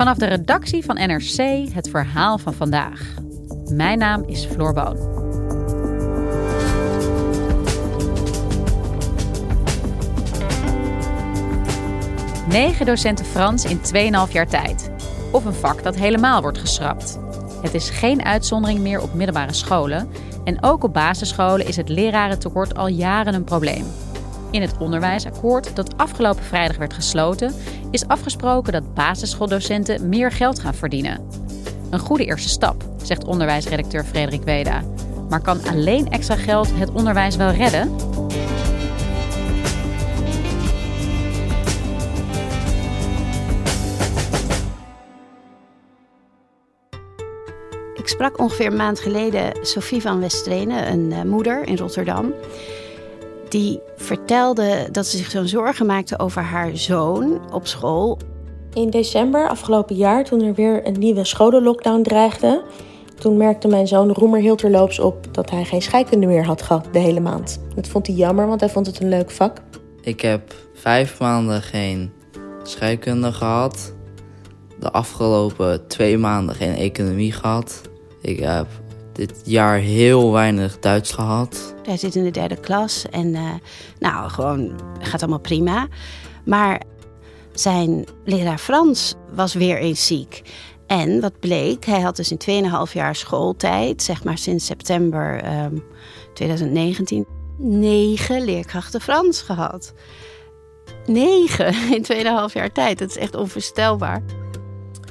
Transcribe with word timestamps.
Vanaf 0.00 0.16
de 0.16 0.26
redactie 0.26 0.84
van 0.84 0.94
NRC 0.94 1.68
het 1.72 1.88
verhaal 1.90 2.38
van 2.38 2.54
vandaag. 2.54 3.14
Mijn 3.72 3.98
naam 3.98 4.22
is 4.26 4.44
Floor 4.44 4.72
Boon. 4.72 4.96
Negen 12.48 12.86
docenten 12.86 13.24
Frans 13.24 13.64
in 13.64 13.80
2,5 14.26 14.32
jaar 14.32 14.48
tijd. 14.48 14.90
Of 15.32 15.44
een 15.44 15.54
vak 15.54 15.82
dat 15.82 15.96
helemaal 15.96 16.42
wordt 16.42 16.58
geschrapt. 16.58 17.18
Het 17.62 17.74
is 17.74 17.90
geen 17.90 18.24
uitzondering 18.24 18.80
meer 18.80 19.02
op 19.02 19.14
middelbare 19.14 19.54
scholen. 19.54 20.08
En 20.44 20.62
ook 20.62 20.84
op 20.84 20.92
basisscholen 20.92 21.66
is 21.66 21.76
het 21.76 21.88
lerarentekort 21.88 22.74
al 22.74 22.86
jaren 22.86 23.34
een 23.34 23.44
probleem. 23.44 23.84
In 24.50 24.62
het 24.62 24.78
onderwijsakkoord 24.78 25.76
dat 25.76 25.96
afgelopen 25.96 26.44
vrijdag 26.44 26.76
werd 26.76 26.92
gesloten, 26.92 27.54
is 27.90 28.06
afgesproken 28.06 28.72
dat 28.72 28.94
basisschooldocenten 28.94 30.08
meer 30.08 30.32
geld 30.32 30.58
gaan 30.58 30.74
verdienen. 30.74 31.26
Een 31.90 31.98
goede 31.98 32.24
eerste 32.24 32.48
stap, 32.48 32.84
zegt 33.02 33.24
onderwijsredacteur 33.24 34.04
Frederik 34.04 34.42
Weda. 34.42 34.82
Maar 35.28 35.40
kan 35.40 35.64
alleen 35.64 36.10
extra 36.10 36.36
geld 36.36 36.68
het 36.74 36.90
onderwijs 36.90 37.36
wel 37.36 37.50
redden? 37.50 37.94
Ik 47.94 48.08
sprak 48.08 48.38
ongeveer 48.38 48.66
een 48.66 48.76
maand 48.76 49.00
geleden 49.00 49.52
Sophie 49.66 50.00
van 50.00 50.20
Westrene, 50.20 50.86
een 50.86 51.10
uh, 51.10 51.22
moeder 51.22 51.66
in 51.66 51.76
Rotterdam. 51.76 52.32
Die 53.50 53.80
vertelde 53.96 54.88
dat 54.92 55.06
ze 55.06 55.16
zich 55.16 55.30
zo'n 55.30 55.48
zorgen 55.48 55.86
maakte 55.86 56.18
over 56.18 56.42
haar 56.42 56.76
zoon 56.76 57.52
op 57.52 57.66
school. 57.66 58.18
In 58.72 58.90
december 58.90 59.48
afgelopen 59.48 59.96
jaar, 59.96 60.24
toen 60.24 60.42
er 60.42 60.54
weer 60.54 60.86
een 60.86 60.98
nieuwe 60.98 61.24
scholenlockdown 61.24 62.02
dreigde, 62.02 62.62
toen 63.18 63.36
merkte 63.36 63.68
mijn 63.68 63.86
zoon 63.86 64.10
Roemer 64.12 64.40
heel 64.40 64.56
terloops 64.56 64.98
op 64.98 65.34
dat 65.34 65.50
hij 65.50 65.64
geen 65.64 65.82
scheikunde 65.82 66.26
meer 66.26 66.44
had 66.44 66.62
gehad 66.62 66.88
de 66.92 66.98
hele 66.98 67.20
maand. 67.20 67.60
Dat 67.74 67.88
vond 67.88 68.06
hij 68.06 68.16
jammer, 68.16 68.46
want 68.46 68.60
hij 68.60 68.70
vond 68.70 68.86
het 68.86 69.00
een 69.00 69.08
leuk 69.08 69.30
vak. 69.30 69.58
Ik 70.00 70.20
heb 70.20 70.54
vijf 70.74 71.20
maanden 71.20 71.62
geen 71.62 72.12
scheikunde 72.62 73.32
gehad. 73.32 73.94
De 74.80 74.90
afgelopen 74.90 75.86
twee 75.86 76.18
maanden 76.18 76.54
geen 76.54 76.74
economie 76.74 77.32
gehad. 77.32 77.80
Ik 78.20 78.38
heb 78.38 78.66
dit 79.26 79.40
jaar 79.44 79.76
heel 79.76 80.32
weinig 80.32 80.78
Duits 80.78 81.12
gehad. 81.12 81.74
Hij 81.82 81.96
zit 81.96 82.14
in 82.14 82.24
de 82.24 82.30
derde 82.30 82.60
klas 82.60 83.06
en 83.10 83.34
uh, 83.34 83.50
nou, 83.98 84.30
gewoon 84.30 84.80
gaat 85.00 85.20
allemaal 85.20 85.40
prima. 85.40 85.88
Maar 86.44 86.82
zijn 87.52 88.04
leraar 88.24 88.58
Frans 88.58 89.14
was 89.34 89.54
weer 89.54 89.78
eens 89.78 90.06
ziek. 90.06 90.42
En 90.86 91.20
wat 91.20 91.40
bleek, 91.40 91.84
hij 91.84 92.00
had 92.00 92.16
dus 92.16 92.30
in 92.30 92.64
2,5 92.88 92.92
jaar 92.92 93.14
schooltijd, 93.14 94.02
zeg 94.02 94.24
maar 94.24 94.38
sinds 94.38 94.66
september 94.66 95.44
um, 95.44 95.50
ehm, 95.50 95.78
2019, 96.34 97.26
negen 97.58 98.44
leerkrachten 98.44 99.00
Frans 99.00 99.42
gehad. 99.42 99.92
Negen 101.06 101.74
in 101.94 102.04
2,5 102.48 102.52
jaar 102.52 102.72
tijd. 102.72 102.98
Dat 102.98 103.08
is 103.08 103.16
echt 103.16 103.34
onvoorstelbaar. 103.34 104.22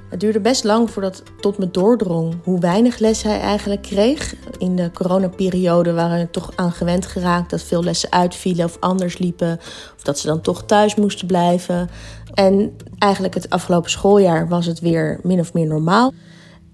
Het 0.09 0.19
duurde 0.19 0.39
best 0.39 0.63
lang 0.63 0.91
voordat 0.91 1.17
het 1.17 1.41
tot 1.41 1.57
me 1.57 1.71
doordrong 1.71 2.35
hoe 2.43 2.59
weinig 2.59 2.97
les 2.97 3.23
hij 3.23 3.39
eigenlijk 3.39 3.81
kreeg. 3.81 4.35
In 4.57 4.75
de 4.75 4.91
coronaperiode 4.93 5.93
waren 5.93 6.19
we 6.19 6.29
toch 6.29 6.51
aan 6.55 6.71
gewend 6.71 7.05
geraakt 7.05 7.49
dat 7.49 7.61
veel 7.61 7.83
lessen 7.83 8.11
uitvielen 8.11 8.65
of 8.65 8.77
anders 8.79 9.17
liepen. 9.17 9.59
Of 9.95 10.03
dat 10.03 10.19
ze 10.19 10.27
dan 10.27 10.41
toch 10.41 10.63
thuis 10.63 10.95
moesten 10.95 11.27
blijven. 11.27 11.89
En 12.33 12.75
eigenlijk 12.97 13.33
het 13.33 13.49
afgelopen 13.49 13.89
schooljaar 13.89 14.47
was 14.47 14.65
het 14.65 14.79
weer 14.79 15.19
min 15.23 15.39
of 15.39 15.53
meer 15.53 15.67
normaal. 15.67 16.13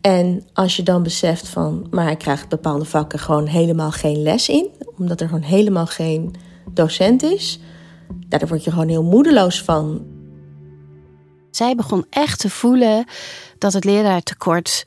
En 0.02 0.44
als 0.54 0.76
je 0.76 0.84
dan 0.84 1.04
beseft 1.04 1.48
van, 1.48 1.88
maar 1.90 2.04
hij 2.04 2.16
krijgt 2.16 2.50
bepaalde 2.50 2.86
vakken 2.86 3.20
gewoon 3.20 3.46
helemaal 3.46 3.92
geen 3.92 4.22
les 4.22 4.50
in, 4.50 4.70
omdat 4.98 5.22
er 5.22 5.28
gewoon 5.28 5.44
helemaal 5.44 5.86
geen 5.86 6.36
docent 6.72 7.24
is, 7.24 7.60
daar 8.28 8.48
word 8.48 8.64
je 8.64 8.72
gewoon 8.72 8.88
heel 8.88 9.04
moedeloos 9.04 9.64
van. 9.64 10.15
Zij 11.56 11.76
begon 11.76 12.06
echt 12.10 12.40
te 12.40 12.50
voelen 12.50 13.06
dat 13.58 13.74
het 13.74 13.84
leraartekort, 13.84 14.84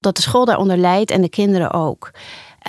dat 0.00 0.16
de 0.16 0.22
school 0.22 0.44
daaronder 0.44 0.76
leidt 0.76 1.10
en 1.10 1.22
de 1.22 1.28
kinderen 1.28 1.72
ook. 1.72 2.10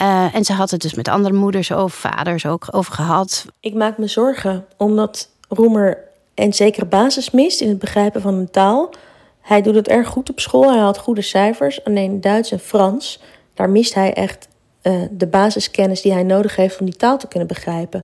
Uh, 0.01 0.35
en 0.35 0.45
ze 0.45 0.53
had 0.53 0.71
het 0.71 0.81
dus 0.81 0.93
met 0.93 1.07
andere 1.07 1.35
moeders 1.35 1.71
of 1.71 1.93
vaders 1.93 2.45
ook 2.45 2.67
over 2.71 2.93
gehad. 2.93 3.45
Ik 3.59 3.73
maak 3.73 3.97
me 3.97 4.07
zorgen 4.07 4.65
omdat 4.77 5.29
Roemer 5.49 5.97
een 6.35 6.53
zekere 6.53 6.85
basis 6.85 7.31
mist 7.31 7.61
in 7.61 7.69
het 7.69 7.79
begrijpen 7.79 8.21
van 8.21 8.33
een 8.33 8.51
taal. 8.51 8.93
Hij 9.41 9.61
doet 9.61 9.75
het 9.75 9.87
erg 9.87 10.07
goed 10.07 10.29
op 10.29 10.39
school, 10.39 10.71
hij 10.71 10.81
had 10.81 10.97
goede 10.97 11.21
cijfers. 11.21 11.83
Alleen 11.83 12.21
Duits 12.21 12.51
en 12.51 12.59
Frans, 12.59 13.21
daar 13.53 13.69
mist 13.69 13.93
hij 13.93 14.13
echt 14.13 14.47
uh, 14.83 15.01
de 15.11 15.27
basiskennis 15.27 16.01
die 16.01 16.13
hij 16.13 16.23
nodig 16.23 16.55
heeft 16.55 16.79
om 16.79 16.85
die 16.85 16.95
taal 16.95 17.17
te 17.17 17.27
kunnen 17.27 17.47
begrijpen. 17.47 18.03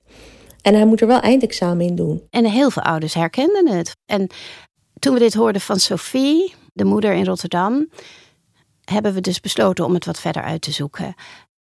En 0.61 0.73
hij 0.73 0.85
moet 0.85 1.01
er 1.01 1.07
wel 1.07 1.19
eindexamen 1.19 1.85
in 1.85 1.95
doen. 1.95 2.23
En 2.29 2.45
heel 2.45 2.69
veel 2.69 2.83
ouders 2.83 3.13
herkenden 3.13 3.67
het. 3.67 3.91
En 4.05 4.29
toen 4.99 5.13
we 5.13 5.19
dit 5.19 5.33
hoorden 5.33 5.61
van 5.61 5.79
Sophie, 5.79 6.55
de 6.73 6.85
moeder 6.85 7.13
in 7.13 7.25
Rotterdam, 7.25 7.89
hebben 8.83 9.13
we 9.13 9.21
dus 9.21 9.39
besloten 9.39 9.85
om 9.85 9.93
het 9.93 10.05
wat 10.05 10.19
verder 10.19 10.43
uit 10.43 10.61
te 10.61 10.71
zoeken. 10.71 11.15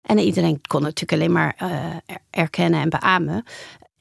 En 0.01 0.19
iedereen 0.19 0.61
kon 0.67 0.81
natuurlijk 0.81 1.11
alleen 1.11 1.31
maar 1.31 1.55
uh, 1.61 1.95
erkennen 2.29 2.81
en 2.81 2.89
beamen. 2.89 3.43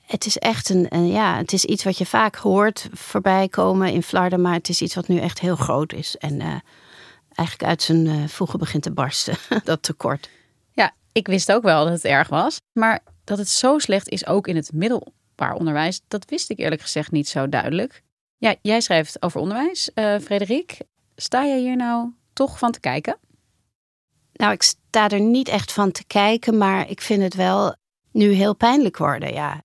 Het 0.07 0.27
is 0.27 0.39
echt 0.39 0.69
een, 0.69 1.07
ja, 1.07 1.37
het 1.37 1.53
is 1.53 1.65
iets 1.65 1.85
wat 1.85 1.99
je 1.99 2.07
vaak 2.07 2.37
hoort 2.37 2.89
voorbij 2.93 3.49
komen 3.49 3.93
in 3.93 4.03
Vlaarden, 4.03 4.41
maar 4.41 4.55
het 4.55 4.69
is 4.69 4.83
iets 4.83 4.95
wat 4.95 5.09
nu 5.09 5.19
echt 5.19 5.41
heel 5.41 5.57
groot 5.57 5.93
is. 5.93 6.17
En 6.17 6.41
uh, 6.41 6.55
eigenlijk 7.35 7.71
uit 7.71 7.83
zijn 7.83 8.07
uh, 8.07 8.29
voegen 8.29 8.59
begint 8.59 8.83
te 8.83 8.91
barsten, 8.91 9.37
dat 9.65 9.83
tekort. 9.83 10.31
Ja, 10.73 10.93
ik 11.13 11.27
wist 11.27 11.53
ook 11.53 11.63
wel 11.63 11.85
dat 11.85 11.93
het 11.93 12.05
erg 12.05 12.29
was. 12.29 12.57
Maar 12.73 13.01
dat 13.25 13.39
het 13.39 13.49
zo 13.49 13.79
slecht 13.79 14.09
is 14.09 14.27
ook 14.27 14.49
in 14.49 14.57
het 14.57 14.73
middelbaar 14.73 15.55
onderwijs, 15.55 16.01
dat 16.09 16.25
wist 16.31 16.51
ik 16.51 16.59
eerlijk 16.59 16.83
gezegd 16.83 17.11
niet 17.11 17.29
zo 17.29 17.49
duidelijk. 17.49 18.03
Ja, 18.41 18.55
jij 18.63 18.81
schrijft 18.81 19.23
over 19.23 19.41
onderwijs, 19.41 19.91
uh, 19.95 20.19
Frederik. 20.19 20.79
Sta 21.17 21.47
jij 21.47 21.59
hier 21.59 21.77
nou 21.77 22.13
toch 22.33 22.59
van 22.59 22.73
te 22.73 22.81
kijken? 22.81 23.19
Nou, 24.33 24.53
ik 24.53 24.63
sta 24.63 25.09
er 25.09 25.21
niet 25.21 25.49
echt 25.49 25.73
van 25.73 25.91
te 25.91 26.05
kijken, 26.07 26.59
maar 26.59 26.91
ik 26.91 27.01
vind 27.01 27.23
het 27.23 27.35
wel 27.35 27.75
nu 28.13 28.31
heel 28.33 28.55
pijnlijk 28.55 28.97
worden, 28.97 29.33
ja. 29.33 29.63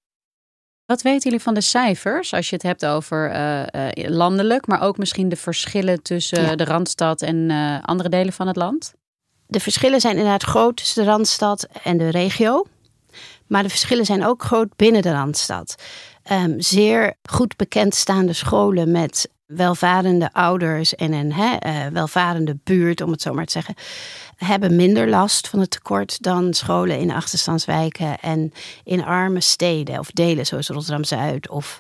Wat 0.85 1.02
weten 1.02 1.22
jullie 1.24 1.44
van 1.44 1.53
de 1.53 1.62
cijfers 1.62 2.34
als 2.34 2.50
je 2.50 2.56
het 2.56 2.64
hebt 2.64 2.85
over 2.85 3.31
uh, 3.31 3.62
uh, 3.62 4.09
landelijk, 4.09 4.68
maar 4.68 4.81
ook 4.81 4.97
misschien 4.97 5.30
de 5.30 5.35
verschillen 5.35 6.02
tussen 6.02 6.58
de 6.58 6.66
Randstad 6.66 7.22
en 7.22 7.52
andere 7.81 8.09
delen 8.09 8.34
van 8.34 8.47
het 8.47 8.56
land? 8.56 8.94
De 9.47 9.59
verschillen 9.59 10.02
zijn 10.02 10.16
inderdaad 10.16 10.44
groot 10.44 10.78
tussen 10.78 11.03
de 11.03 11.09
Randstad 11.09 11.68
en 11.84 11.97
de 11.97 12.09
regio. 12.09 12.66
Maar 13.47 13.64
de 13.64 13.69
verschillen 13.69 14.06
zijn 14.06 14.25
ook 14.25 14.44
groot 14.44 14.75
binnen 14.75 15.02
de 15.02 15.12
Randstad. 15.12 15.75
Um, 16.31 16.62
zeer 16.62 17.13
goed 17.30 17.56
bekendstaande 17.56 18.34
scholen 18.34 18.91
met 18.91 19.29
welvarende 19.46 20.34
ouders 20.34 20.96
en 20.96 21.14
een 21.14 21.32
uh, 21.32 21.88
welvarende 21.88 22.58
buurt, 22.64 23.02
om 23.02 23.11
het 23.11 23.22
zo 23.22 23.34
maar 23.34 23.46
te 23.46 23.52
zeggen, 23.52 23.76
hebben 24.35 24.76
minder 24.76 25.09
last 25.09 25.47
van 25.47 25.59
het 25.59 25.72
tekort 25.72 26.22
dan 26.22 26.53
scholen 26.53 27.00
in 27.00 27.11
achterstandswijken 27.11 28.20
en 28.20 28.53
in 28.84 29.03
arme 29.03 29.41
steden 29.41 30.00
of 30.00 30.11
delen 30.11 30.46
zoals 30.46 30.67
Rotterdam 30.67 31.03
Zuid 31.03 31.50
of 31.50 31.79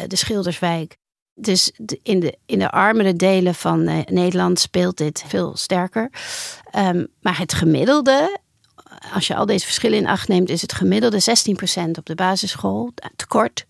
uh, 0.00 0.06
de 0.06 0.16
Schilderswijk. 0.16 0.96
Dus 1.34 1.72
in 2.02 2.20
de, 2.20 2.38
in 2.46 2.58
de 2.58 2.70
armere 2.70 3.14
delen 3.14 3.54
van 3.54 3.88
uh, 3.88 3.98
Nederland 4.04 4.60
speelt 4.60 4.96
dit 4.96 5.24
veel 5.26 5.56
sterker. 5.56 6.10
Um, 6.76 7.06
maar 7.20 7.38
het 7.38 7.54
gemiddelde 7.54 8.40
als 9.12 9.26
je 9.26 9.34
al 9.34 9.46
deze 9.46 9.64
verschillen 9.64 9.98
in 9.98 10.06
acht 10.06 10.28
neemt, 10.28 10.48
is 10.48 10.62
het 10.62 10.72
gemiddelde 10.72 11.20
16% 11.20 11.90
op 11.98 12.06
de 12.06 12.14
basisschool 12.14 12.92
tekort 13.16 13.66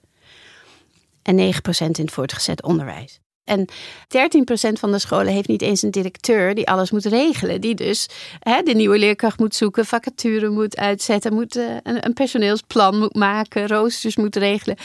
en 1.23 1.37
9% 1.37 1.39
in 1.79 1.91
het 1.91 2.11
voortgezet 2.11 2.63
onderwijs. 2.63 3.21
En 3.45 3.69
13% 3.69 4.73
van 4.73 4.93
de 4.93 4.99
scholen 4.99 5.33
heeft 5.33 5.49
niet 5.49 5.63
eens 5.63 5.83
een 5.83 5.91
directeur 5.91 6.55
die 6.55 6.69
alles 6.69 6.91
moet 6.91 7.05
regelen. 7.05 7.61
Die 7.61 7.75
dus 7.75 8.09
hè, 8.39 8.63
de 8.63 8.75
nieuwe 8.75 8.99
leerkracht 8.99 9.39
moet 9.39 9.55
zoeken, 9.55 9.87
vacature 9.87 10.49
moet 10.49 10.77
uitzetten, 10.77 11.35
moet, 11.35 11.57
uh, 11.57 11.65
een, 11.83 12.07
een, 12.07 12.13
personeelsplan 12.13 12.99
moet 12.99 13.15
maken, 13.15 13.69
roosters 13.69 14.17
moet 14.17 14.37
regelen. 14.37 14.77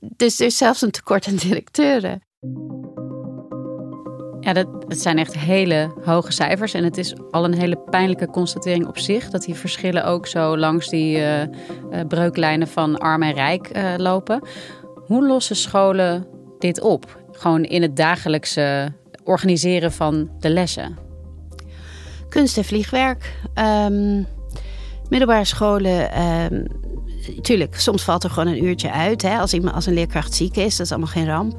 Dus 0.00 0.40
er 0.40 0.46
is 0.46 0.56
zelfs 0.56 0.82
een 0.82 0.90
tekort 0.90 1.26
aan 1.26 1.34
directeuren. 1.34 2.22
Ja, 4.40 4.52
dat, 4.52 4.68
zijn 4.88 5.18
echt 5.18 5.38
hele 5.38 5.94
hoge 6.04 6.32
cijfers. 6.32 6.74
En 6.74 6.84
het 6.84 6.96
is 6.96 7.14
al 7.30 7.44
een 7.44 7.54
hele 7.54 7.78
pijnlijke 7.90 8.26
constatering 8.26 8.86
op 8.86 8.98
zich 8.98 9.30
dat 9.30 9.42
die 9.42 9.54
verschillen 9.54 10.04
ook 10.04 10.26
zo 10.26 10.56
langs 10.56 10.88
die 10.88 11.18
uh, 11.18 11.42
breuklijnen 12.08 12.68
van 12.68 12.98
arm 12.98 13.22
en 13.22 13.32
rijk 13.32 13.70
lopen. 13.96 14.42
Hoe 15.12 15.26
lossen 15.26 15.56
scholen 15.56 16.26
dit 16.58 16.80
op? 16.80 17.18
Gewoon 17.32 17.64
in 17.64 17.82
het 17.82 17.96
dagelijkse 17.96 18.92
organiseren 19.24 19.92
van 19.92 20.30
de 20.38 20.50
lessen? 20.50 20.98
Kunst 22.28 22.56
en 22.56 22.64
vliegwerk. 22.64 23.36
Um, 23.86 24.26
middelbare 25.08 25.44
scholen. 25.44 26.22
Um, 26.52 26.66
tuurlijk, 27.42 27.80
soms 27.80 28.02
valt 28.02 28.24
er 28.24 28.30
gewoon 28.30 28.52
een 28.52 28.64
uurtje 28.64 28.92
uit. 28.92 29.22
Hè, 29.22 29.38
als, 29.38 29.52
iemand, 29.54 29.74
als 29.74 29.86
een 29.86 29.94
leerkracht 29.94 30.34
ziek 30.34 30.56
is, 30.56 30.76
dat 30.76 30.86
is 30.86 30.92
allemaal 30.92 31.10
geen 31.10 31.26
ramp. 31.26 31.56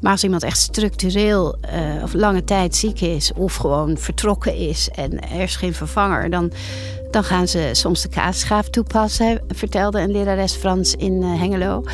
Maar 0.00 0.12
als 0.12 0.24
iemand 0.24 0.42
echt 0.42 0.58
structureel 0.58 1.56
uh, 1.74 2.02
of 2.02 2.12
lange 2.12 2.44
tijd 2.44 2.76
ziek 2.76 3.00
is 3.00 3.32
of 3.32 3.54
gewoon 3.54 3.98
vertrokken 3.98 4.54
is 4.54 4.88
en 4.90 5.20
er 5.30 5.40
is 5.40 5.56
geen 5.56 5.74
vervanger, 5.74 6.30
dan, 6.30 6.52
dan 7.10 7.24
gaan 7.24 7.48
ze 7.48 7.68
soms 7.72 8.02
de 8.02 8.08
kaasschaaf 8.08 8.68
toepassen, 8.68 9.42
vertelde 9.48 10.00
een 10.00 10.10
lerares 10.10 10.52
Frans 10.52 10.94
in 10.94 11.22
uh, 11.22 11.40
Hengelo. 11.40 11.84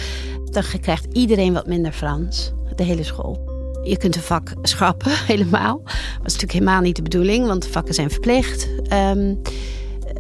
Dan 0.51 0.63
krijgt 0.81 1.07
iedereen 1.13 1.53
wat 1.53 1.67
minder 1.67 1.93
Frans, 1.93 2.53
de 2.77 2.83
hele 2.83 3.05
school. 3.05 3.49
Je 3.83 3.97
kunt 3.97 4.17
een 4.17 4.23
vak 4.23 4.53
schrappen, 4.63 5.13
helemaal. 5.33 5.81
Dat 5.85 5.95
is 6.27 6.33
natuurlijk 6.33 6.53
helemaal 6.53 6.81
niet 6.81 6.97
de 6.97 7.03
bedoeling, 7.03 7.47
want 7.47 7.67
vakken 7.67 7.95
zijn 7.95 8.11
verplicht 8.11 8.69
um, 8.93 9.41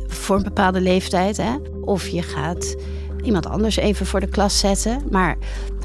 voor 0.06 0.36
een 0.36 0.42
bepaalde 0.42 0.80
leeftijd. 0.80 1.36
Hè? 1.36 1.56
Of 1.80 2.08
je 2.08 2.22
gaat 2.22 2.76
iemand 3.22 3.46
anders 3.46 3.76
even 3.76 4.06
voor 4.06 4.20
de 4.20 4.28
klas 4.28 4.58
zetten. 4.58 5.02
Maar 5.10 5.36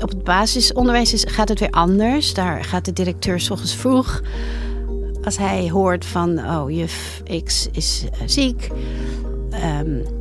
op 0.01 0.09
het 0.09 0.23
basisonderwijs 0.23 1.13
is, 1.13 1.23
gaat 1.27 1.49
het 1.49 1.59
weer 1.59 1.69
anders. 1.69 2.33
Daar 2.33 2.63
gaat 2.63 2.85
de 2.85 2.93
directeur 2.93 3.39
s 3.39 3.49
ochtends 3.49 3.75
vroeg. 3.75 4.21
Als 5.23 5.37
hij 5.37 5.69
hoort 5.69 6.05
van, 6.05 6.39
oh, 6.39 6.71
juf 6.71 7.21
X 7.43 7.67
is 7.71 8.03
uh, 8.03 8.21
ziek. 8.25 8.69
Um, 9.79 10.14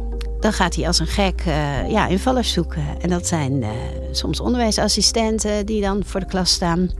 dan 0.44 0.52
gaat 0.52 0.74
hij 0.74 0.86
als 0.86 0.98
een 0.98 1.06
gek 1.06 1.44
uh, 1.46 1.90
ja, 1.90 2.06
invallers 2.06 2.52
zoeken. 2.52 2.84
En 3.00 3.08
dat 3.08 3.26
zijn 3.26 3.62
uh, 3.62 3.68
soms 4.10 4.40
onderwijsassistenten 4.40 5.66
die 5.66 5.82
dan 5.82 6.02
voor 6.04 6.20
de 6.20 6.26
klas 6.26 6.50
staan. 6.50 6.90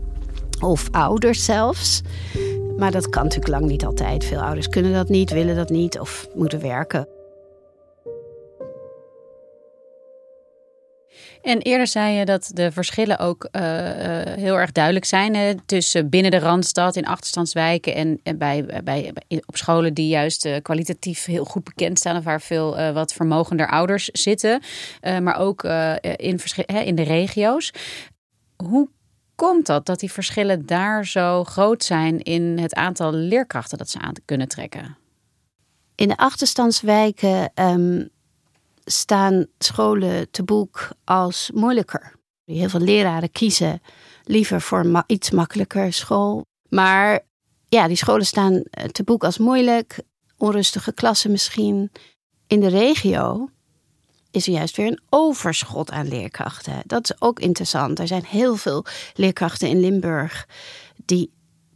Of 0.61 0.89
ouders 0.91 1.45
zelfs. 1.45 2.03
Maar 2.79 2.91
dat 2.91 3.09
kan 3.09 3.23
natuurlijk 3.23 3.51
lang 3.51 3.67
niet 3.67 3.85
altijd. 3.85 4.25
Veel 4.25 4.41
ouders 4.41 4.69
kunnen 4.69 4.93
dat 4.93 5.09
niet, 5.09 5.31
willen 5.31 5.57
dat 5.57 5.69
niet 5.69 5.99
of 5.99 6.29
moeten 6.35 6.61
werken. 6.61 7.09
En 11.45 11.59
eerder 11.59 11.87
zei 11.87 12.15
je 12.15 12.25
dat 12.25 12.51
de 12.55 12.73
verschillen 12.73 13.19
ook 13.19 13.49
uh, 13.53 13.63
heel 14.23 14.59
erg 14.59 14.73
duidelijk 14.73 15.05
zijn 15.05 15.35
hè, 15.35 15.55
tussen 15.67 16.09
binnen 16.09 16.31
de 16.31 16.39
Randstad 16.39 16.97
in 16.97 17.07
achterstandswijken 17.07 17.95
en, 17.95 18.21
en 18.23 18.39
bij, 18.39 18.67
bij, 18.85 19.13
op 19.47 19.57
scholen 19.57 19.95
die 19.95 20.09
juist 20.09 20.47
uh, 20.47 20.57
kwalitatief 20.63 21.25
heel 21.25 21.45
goed 21.45 21.65
bekend 21.65 21.99
staan 21.99 22.17
of 22.17 22.25
waar 22.25 22.41
veel 22.41 22.93
wat 22.93 23.13
vermogender 23.13 23.69
ouders 23.71 24.09
zitten, 24.09 24.63
maar 25.23 25.39
ook 25.39 25.65
in, 26.17 26.41
hè, 26.67 26.81
in 26.81 26.95
de 26.95 27.03
regio's. 27.03 27.73
Hoe 28.57 28.89
komt 29.35 29.67
dat 29.67 29.87
dat 29.87 30.01
die 30.01 30.13
verschillen 30.13 30.67
daar 30.67 31.07
zo 31.07 31.45
groot 31.45 31.85
zijn 31.85 32.23
in 32.23 32.59
het 32.59 32.75
aantal 32.75 33.13
leerkrachten 33.13 33.79
dat 33.79 33.91
ze 33.91 33.99
aan 33.99 34.15
kunnen 34.25 34.49
trekken? 34.49 34.97
In 35.95 36.09
de 36.09 36.17
achterstandswijken 36.17 37.53
um, 37.55 38.09
staan 38.85 39.47
scholen 39.59 40.31
te 40.31 40.43
boek 40.43 40.89
als 41.05 41.51
moeilijker. 41.55 42.13
Heel 42.45 42.69
veel 42.69 42.81
leraren 42.81 43.31
kiezen 43.31 43.81
liever 44.25 44.61
voor 44.61 44.87
ma 44.87 45.05
iets 45.07 45.31
makkelijker 45.31 45.93
school. 45.93 46.45
Maar 46.69 47.21
ja, 47.69 47.87
die 47.87 47.97
scholen 47.97 48.27
staan 48.27 48.63
eh, 48.71 48.85
te 48.85 49.03
boek 49.03 49.25
als 49.25 49.39
moeilijk, 49.39 49.99
onrustige 50.37 50.93
klassen 50.93 51.31
misschien. 51.31 51.91
In 52.47 52.61
de 52.61 52.69
regio 52.69 53.49
is 54.31 54.47
er 54.47 54.53
juist 54.53 54.77
weer 54.77 54.87
een 54.87 55.01
overschot 55.09 55.91
aan 55.91 56.09
leerkrachten. 56.09 56.83
Dat 56.87 57.05
is 57.11 57.21
ook 57.21 57.41
interessant. 57.41 57.99
Er 57.99 58.07
zijn 58.07 58.25
heel 58.25 58.57
veel 58.57 58.85
leerkrachten 59.15 59.69
in 59.69 59.81
Limburg 59.81 60.49
die 61.05 61.33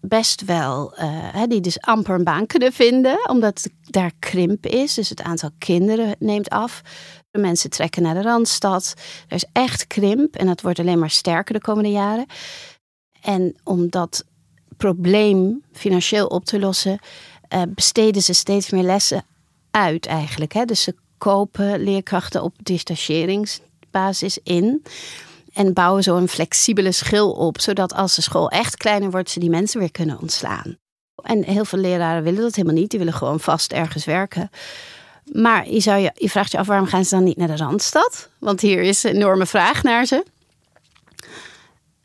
best 0.09 0.45
wel, 0.45 0.95
uh, 0.99 1.43
die 1.49 1.61
dus 1.61 1.81
amper 1.81 2.15
een 2.15 2.25
baan 2.25 2.47
kunnen 2.47 2.73
vinden, 2.73 3.31
omdat 3.31 3.69
daar 3.81 4.13
krimp 4.19 4.67
is. 4.67 4.95
Dus 4.95 5.09
het 5.09 5.23
aantal 5.23 5.51
kinderen 5.59 6.15
neemt 6.19 6.49
af. 6.49 6.83
De 7.31 7.39
mensen 7.39 7.71
trekken 7.71 8.03
naar 8.03 8.15
de 8.15 8.23
randstad. 8.23 8.95
Er 9.29 9.35
is 9.35 9.45
echt 9.53 9.87
krimp 9.87 10.37
en 10.37 10.47
dat 10.47 10.61
wordt 10.61 10.79
alleen 10.79 10.99
maar 10.99 11.11
sterker 11.11 11.55
de 11.55 11.61
komende 11.61 11.91
jaren. 11.91 12.27
En 13.23 13.57
om 13.65 13.89
dat 13.89 14.25
probleem 14.77 15.63
financieel 15.73 16.27
op 16.27 16.45
te 16.45 16.59
lossen, 16.59 16.99
uh, 17.55 17.63
besteden 17.69 18.23
ze 18.23 18.33
steeds 18.33 18.71
meer 18.71 18.83
lessen 18.83 19.25
uit 19.71 20.07
eigenlijk. 20.07 20.53
Hè? 20.53 20.65
Dus 20.65 20.83
ze 20.83 20.95
kopen 21.19 21.81
leerkrachten 21.81 22.43
op 22.43 22.55
detacheringsbasis 22.63 24.39
in. 24.43 24.83
En 25.59 25.73
bouwen 25.73 26.03
zo 26.03 26.17
een 26.17 26.29
flexibele 26.29 26.93
schil 26.93 27.31
op, 27.31 27.61
zodat 27.61 27.95
als 27.95 28.15
de 28.15 28.23
school 28.23 28.51
echt 28.51 28.77
kleiner 28.77 29.11
wordt, 29.11 29.31
ze 29.31 29.41
die 29.41 29.51
mensen 29.51 29.81
weer 29.81 29.91
kunnen 29.91 30.21
ontslaan. 30.21 30.77
En 31.23 31.45
heel 31.45 31.65
veel 31.65 31.79
leraren 31.79 32.23
willen 32.23 32.41
dat 32.41 32.55
helemaal 32.55 32.77
niet. 32.77 32.91
Die 32.91 32.99
willen 32.99 33.15
gewoon 33.15 33.41
vast 33.41 33.73
ergens 33.73 34.05
werken. 34.05 34.51
Maar 35.33 35.71
je, 35.71 35.81
zou 35.81 36.01
je, 36.01 36.13
je 36.15 36.31
vraagt 36.31 36.53
je 36.53 36.59
af 36.59 36.67
waarom 36.67 36.87
gaan 36.87 37.05
ze 37.05 37.15
dan 37.15 37.25
niet 37.25 37.37
naar 37.37 37.49
de 37.49 37.57
Randstad? 37.57 38.29
Want 38.39 38.61
hier 38.61 38.83
is 38.83 39.03
een 39.03 39.15
enorme 39.15 39.47
vraag 39.47 39.83
naar 39.83 40.07
ze. 40.07 40.25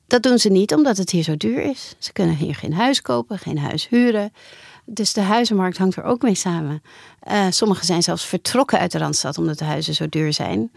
Dat 0.07 0.23
doen 0.23 0.39
ze 0.39 0.49
niet 0.49 0.73
omdat 0.73 0.97
het 0.97 1.09
hier 1.09 1.23
zo 1.23 1.37
duur 1.37 1.61
is. 1.61 1.95
Ze 1.97 2.13
kunnen 2.13 2.35
hier 2.35 2.55
geen 2.55 2.73
huis 2.73 3.01
kopen, 3.01 3.39
geen 3.39 3.57
huis 3.57 3.87
huren. 3.89 4.33
Dus 4.85 5.13
de 5.13 5.21
huizenmarkt 5.21 5.77
hangt 5.77 5.95
er 5.95 6.03
ook 6.03 6.21
mee 6.21 6.35
samen. 6.35 6.81
Uh, 7.31 7.45
sommigen 7.49 7.85
zijn 7.85 8.03
zelfs 8.03 8.25
vertrokken 8.25 8.79
uit 8.79 8.91
de 8.91 8.97
Randstad 8.97 9.37
omdat 9.37 9.57
de 9.57 9.65
huizen 9.65 9.93
zo 9.93 10.09
duur 10.09 10.33
zijn. 10.33 10.71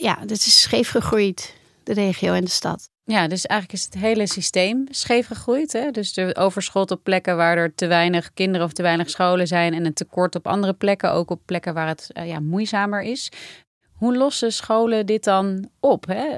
Ja, 0.00 0.18
dat 0.26 0.38
is 0.38 0.60
scheef 0.60 0.90
gegroeid 0.90 1.54
de 1.86 1.92
regio 1.92 2.32
en 2.32 2.44
de 2.44 2.50
stad. 2.50 2.90
Ja, 3.04 3.28
dus 3.28 3.46
eigenlijk 3.46 3.80
is 3.80 3.84
het 3.84 4.02
hele 4.02 4.26
systeem 4.26 4.86
scheef 4.90 5.26
gegroeid. 5.26 5.72
Hè? 5.72 5.90
Dus 5.90 6.12
de 6.12 6.36
overschot 6.38 6.90
op 6.90 7.00
plekken 7.02 7.36
waar 7.36 7.56
er 7.56 7.74
te 7.74 7.86
weinig 7.86 8.32
kinderen 8.34 8.66
of 8.66 8.72
te 8.72 8.82
weinig 8.82 9.10
scholen 9.10 9.46
zijn 9.46 9.74
en 9.74 9.86
een 9.86 9.94
tekort 9.94 10.34
op 10.34 10.46
andere 10.46 10.72
plekken, 10.72 11.12
ook 11.12 11.30
op 11.30 11.40
plekken 11.44 11.74
waar 11.74 11.88
het 11.88 12.10
uh, 12.12 12.28
ja, 12.28 12.40
moeizamer 12.40 13.02
is. 13.02 13.30
Hoe 13.92 14.16
lossen 14.16 14.52
scholen 14.52 15.06
dit 15.06 15.24
dan 15.24 15.68
op? 15.80 16.06
Hè? 16.06 16.36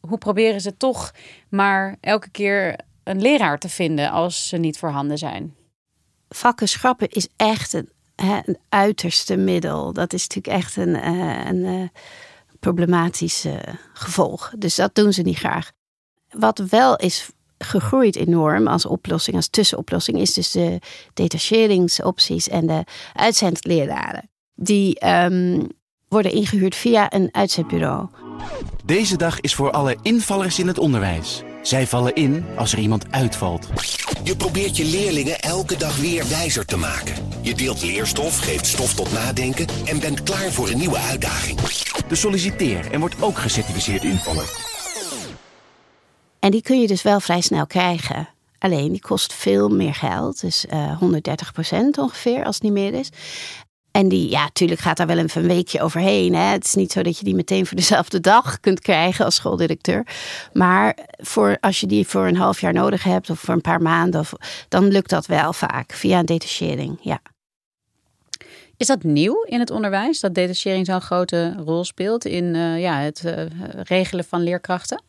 Hoe 0.00 0.18
proberen 0.18 0.60
ze 0.60 0.76
toch 0.76 1.12
maar 1.48 1.96
elke 2.00 2.30
keer 2.30 2.76
een 3.04 3.22
leraar 3.22 3.58
te 3.58 3.68
vinden 3.68 4.10
als 4.10 4.48
ze 4.48 4.56
niet 4.56 4.78
voorhanden 4.78 5.18
zijn? 5.18 5.54
Vakken 6.28 6.68
schrappen 6.68 7.08
is 7.08 7.28
echt 7.36 7.72
een, 7.72 7.88
hè, 8.16 8.40
een 8.44 8.58
uiterste 8.68 9.36
middel. 9.36 9.92
Dat 9.92 10.12
is 10.12 10.26
natuurlijk 10.26 10.62
echt 10.62 10.76
een, 10.76 10.94
uh, 11.14 11.46
een 11.46 11.90
uh, 12.62 12.72
problematisch 12.72 13.46
gevolg. 13.92 14.52
Dus 14.58 14.74
dat 14.74 14.94
doen 14.94 15.12
ze 15.12 15.22
niet 15.22 15.38
graag. 15.38 15.70
Wat 16.30 16.58
wel 16.58 16.96
is 16.96 17.30
gegroeid 17.58 18.16
enorm 18.16 18.66
als 18.66 18.86
oplossing, 18.86 19.36
als 19.36 19.48
tussenoplossing, 19.48 20.18
is 20.18 20.32
dus 20.32 20.50
de 20.50 20.78
detacheringsopties 21.14 22.48
en 22.48 22.66
de 22.66 22.84
uitzendleraren. 23.14 24.30
Die 24.54 25.08
um, 25.08 25.68
worden 26.08 26.32
ingehuurd 26.32 26.74
via 26.74 27.12
een 27.12 27.28
uitzendbureau. 27.32 28.08
Deze 28.84 29.16
dag 29.16 29.40
is 29.40 29.54
voor 29.54 29.70
alle 29.70 29.96
invallers 30.02 30.58
in 30.58 30.66
het 30.66 30.78
onderwijs. 30.78 31.42
Zij 31.62 31.86
vallen 31.86 32.14
in 32.14 32.44
als 32.56 32.72
er 32.72 32.78
iemand 32.78 33.04
uitvalt. 33.10 33.68
Je 34.24 34.36
probeert 34.36 34.76
je 34.76 34.84
leerlingen 34.84 35.40
elke 35.40 35.76
dag 35.76 35.96
weer 35.96 36.28
wijzer 36.28 36.64
te 36.64 36.76
maken. 36.76 37.14
Je 37.40 37.54
deelt 37.54 37.82
leerstof, 37.82 38.38
geeft 38.38 38.66
stof 38.66 38.94
tot 38.94 39.12
nadenken 39.12 39.66
en 39.84 40.00
bent 40.00 40.22
klaar 40.22 40.52
voor 40.52 40.68
een 40.68 40.78
nieuwe 40.78 40.98
uitdaging. 40.98 41.60
De 42.08 42.14
solliciteer 42.14 42.90
en 42.90 43.00
wordt 43.00 43.22
ook 43.22 43.38
gecertificeerd 43.38 44.04
invaller. 44.04 44.70
En 46.38 46.50
die 46.50 46.62
kun 46.62 46.80
je 46.80 46.86
dus 46.86 47.02
wel 47.02 47.20
vrij 47.20 47.40
snel 47.40 47.66
krijgen. 47.66 48.28
Alleen 48.58 48.92
die 48.92 49.00
kost 49.00 49.32
veel 49.32 49.68
meer 49.68 49.94
geld. 49.94 50.40
Dus 50.40 50.66
uh, 50.70 50.90
eh, 50.90 50.98
130 50.98 51.52
procent 51.52 51.98
ongeveer, 51.98 52.44
als 52.44 52.54
het 52.54 52.64
niet 52.64 52.72
meer 52.72 52.94
is. 52.94 53.10
En 53.92 54.08
die, 54.08 54.30
ja, 54.30 54.42
natuurlijk 54.42 54.80
gaat 54.80 54.96
daar 54.96 55.06
wel 55.06 55.18
even 55.18 55.42
een 55.42 55.48
weekje 55.48 55.82
overheen. 55.82 56.34
Hè. 56.34 56.42
Het 56.42 56.64
is 56.64 56.74
niet 56.74 56.92
zo 56.92 57.02
dat 57.02 57.18
je 57.18 57.24
die 57.24 57.34
meteen 57.34 57.66
voor 57.66 57.76
dezelfde 57.76 58.20
dag 58.20 58.60
kunt 58.60 58.80
krijgen 58.80 59.24
als 59.24 59.34
schooldirecteur. 59.34 60.06
Maar 60.52 60.98
voor, 61.16 61.56
als 61.60 61.80
je 61.80 61.86
die 61.86 62.06
voor 62.06 62.26
een 62.26 62.36
half 62.36 62.60
jaar 62.60 62.72
nodig 62.72 63.02
hebt 63.02 63.30
of 63.30 63.40
voor 63.40 63.54
een 63.54 63.60
paar 63.60 63.82
maanden, 63.82 64.20
of, 64.20 64.32
dan 64.68 64.88
lukt 64.88 65.10
dat 65.10 65.26
wel 65.26 65.52
vaak 65.52 65.92
via 65.92 66.18
een 66.18 66.26
detachering. 66.26 66.98
Ja. 67.00 67.20
Is 68.76 68.86
dat 68.86 69.02
nieuw 69.02 69.42
in 69.42 69.60
het 69.60 69.70
onderwijs, 69.70 70.20
dat 70.20 70.34
detachering 70.34 70.86
zo'n 70.86 71.00
grote 71.00 71.54
rol 71.64 71.84
speelt 71.84 72.24
in 72.24 72.44
uh, 72.44 72.80
ja, 72.80 72.98
het 72.98 73.22
uh, 73.26 73.32
regelen 73.82 74.24
van 74.24 74.42
leerkrachten? 74.42 75.02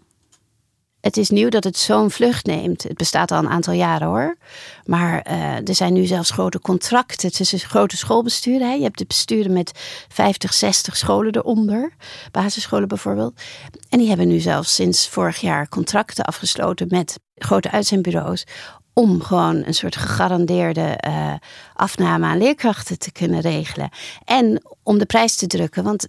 Het 1.04 1.18
is 1.18 1.30
nieuw 1.30 1.50
dat 1.50 1.64
het 1.64 1.78
zo'n 1.78 2.12
vlucht 2.12 2.46
neemt. 2.46 2.84
Het 2.84 2.98
bestaat 2.98 3.32
al 3.32 3.38
een 3.38 3.50
aantal 3.50 3.74
jaren 3.74 4.08
hoor. 4.08 4.38
Maar 4.86 5.28
uh, 5.30 5.68
er 5.68 5.76
zijn 5.76 5.94
nu 5.94 6.06
zelfs 6.06 6.30
grote 6.30 6.60
contracten 6.60 7.32
tussen 7.32 7.60
grote 7.60 7.98
schoolbesturen. 7.98 8.68
Hè. 8.68 8.74
Je 8.74 8.84
hebt 8.84 8.98
de 8.98 9.06
besturen 9.06 9.54
met 9.54 9.72
50, 10.08 10.54
60 10.54 10.98
scholen 10.98 11.36
eronder. 11.36 11.94
Basisscholen 12.32 12.88
bijvoorbeeld. 12.88 13.42
En 13.90 14.00
die 14.00 14.08
hebben 14.08 14.28
nu 14.28 14.40
zelfs 14.40 14.76
sinds 14.76 15.08
vorig 15.08 15.42
jaar 15.42 15.70
contracten 15.70 16.26
afgesloten 16.26 16.88
met 16.90 17.20
grote 17.36 17.72
uitzendbureaus. 17.72 18.46
Om 18.94 19.22
gewoon 19.22 19.56
een 19.66 19.74
soort 19.74 19.96
gegarandeerde 19.96 21.00
uh, 21.08 21.34
afname 21.74 22.26
aan 22.26 22.38
leerkrachten 22.38 23.00
te 23.00 23.12
kunnen 23.12 23.40
regelen. 23.40 23.90
En 24.26 24.62
om 24.84 24.98
de 24.98 25.06
prijs 25.06 25.36
te 25.36 25.48
drukken. 25.48 25.84
Want 25.84 26.08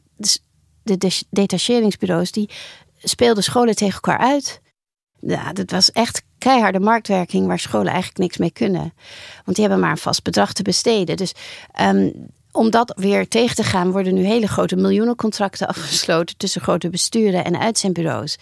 de 0.83 1.23
detacheringsbureaus 1.31 2.33
die 2.33 2.51
speelden 3.03 3.43
scholen 3.43 3.75
tegen 3.75 3.95
elkaar 3.95 4.19
uit 4.19 4.63
ja, 5.27 5.53
dat 5.53 5.71
was 5.71 5.93
echt 5.93 6.23
keiharde 6.39 6.81
marktwerking 6.81 7.47
waar 7.47 7.59
scholen 7.59 7.93
eigenlijk 7.93 8.19
niks 8.19 8.37
mee 8.37 8.51
kunnen. 8.51 8.93
Want 9.45 9.57
die 9.57 9.67
hebben 9.67 9.81
maar 9.81 9.91
een 9.91 9.97
vast 9.97 10.23
bedrag 10.23 10.53
te 10.53 10.63
besteden. 10.63 11.17
Dus 11.17 11.33
um, 11.81 12.13
om 12.53 12.71
dat 12.71 12.93
weer 12.97 13.29
tegen 13.29 13.57
te 13.57 13.63
gaan, 13.63 13.91
worden 13.91 14.15
nu 14.15 14.25
hele 14.25 14.49
grote 14.49 14.77
miljoenencontracten 14.77 15.67
afgesloten 15.75 16.37
tussen 16.37 16.61
grote 16.61 16.91
besturen 16.91 17.45
en 17.45 17.59
uitzendbureaus. 17.59 18.33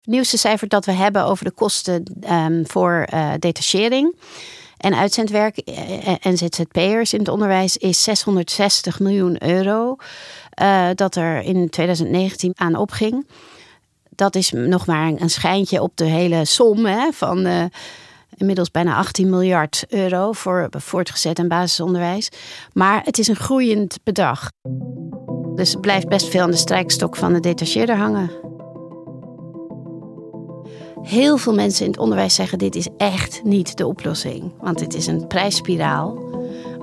Het 0.00 0.14
nieuwste 0.14 0.38
cijfer 0.38 0.68
dat 0.68 0.84
we 0.84 0.92
hebben 0.92 1.24
over 1.24 1.44
de 1.44 1.50
kosten 1.50 2.02
um, 2.30 2.66
voor 2.66 3.08
uh, 3.14 3.32
detachering 3.38 4.16
en 4.76 4.94
uitzendwerk 4.94 5.56
eh, 5.56 6.16
en 6.20 6.36
ZZP'ers 6.36 7.12
in 7.12 7.18
het 7.18 7.28
onderwijs 7.28 7.76
is 7.76 8.02
660 8.02 9.00
miljoen 9.00 9.44
euro. 9.46 9.96
Dat 10.94 11.16
er 11.16 11.42
in 11.42 11.70
2019 11.70 12.52
aan 12.54 12.76
opging 12.76 13.26
dat 14.16 14.34
is 14.34 14.50
nog 14.50 14.86
maar 14.86 15.12
een 15.16 15.30
schijntje 15.30 15.82
op 15.82 15.96
de 15.96 16.04
hele 16.04 16.44
som 16.44 16.86
hè, 16.86 17.12
van 17.12 17.46
uh, 17.46 17.64
inmiddels 18.36 18.70
bijna 18.70 18.96
18 18.96 19.30
miljard 19.30 19.84
euro 19.88 20.32
voor 20.32 20.68
voortgezet 20.70 21.38
en 21.38 21.48
basisonderwijs. 21.48 22.28
Maar 22.72 23.02
het 23.04 23.18
is 23.18 23.28
een 23.28 23.36
groeiend 23.36 23.98
bedrag. 24.04 24.50
Dus 25.54 25.70
het 25.70 25.80
blijft 25.80 26.08
best 26.08 26.28
veel 26.28 26.42
aan 26.42 26.50
de 26.50 26.56
strijkstok 26.56 27.16
van 27.16 27.32
de 27.32 27.40
detacheerder 27.40 27.96
hangen. 27.96 28.30
Heel 31.02 31.36
veel 31.36 31.54
mensen 31.54 31.84
in 31.84 31.90
het 31.90 32.00
onderwijs 32.00 32.34
zeggen: 32.34 32.58
dit 32.58 32.74
is 32.74 32.88
echt 32.96 33.40
niet 33.44 33.76
de 33.76 33.86
oplossing. 33.86 34.54
Want 34.60 34.80
het 34.80 34.94
is 34.94 35.06
een 35.06 35.26
prijsspiraal 35.26 36.18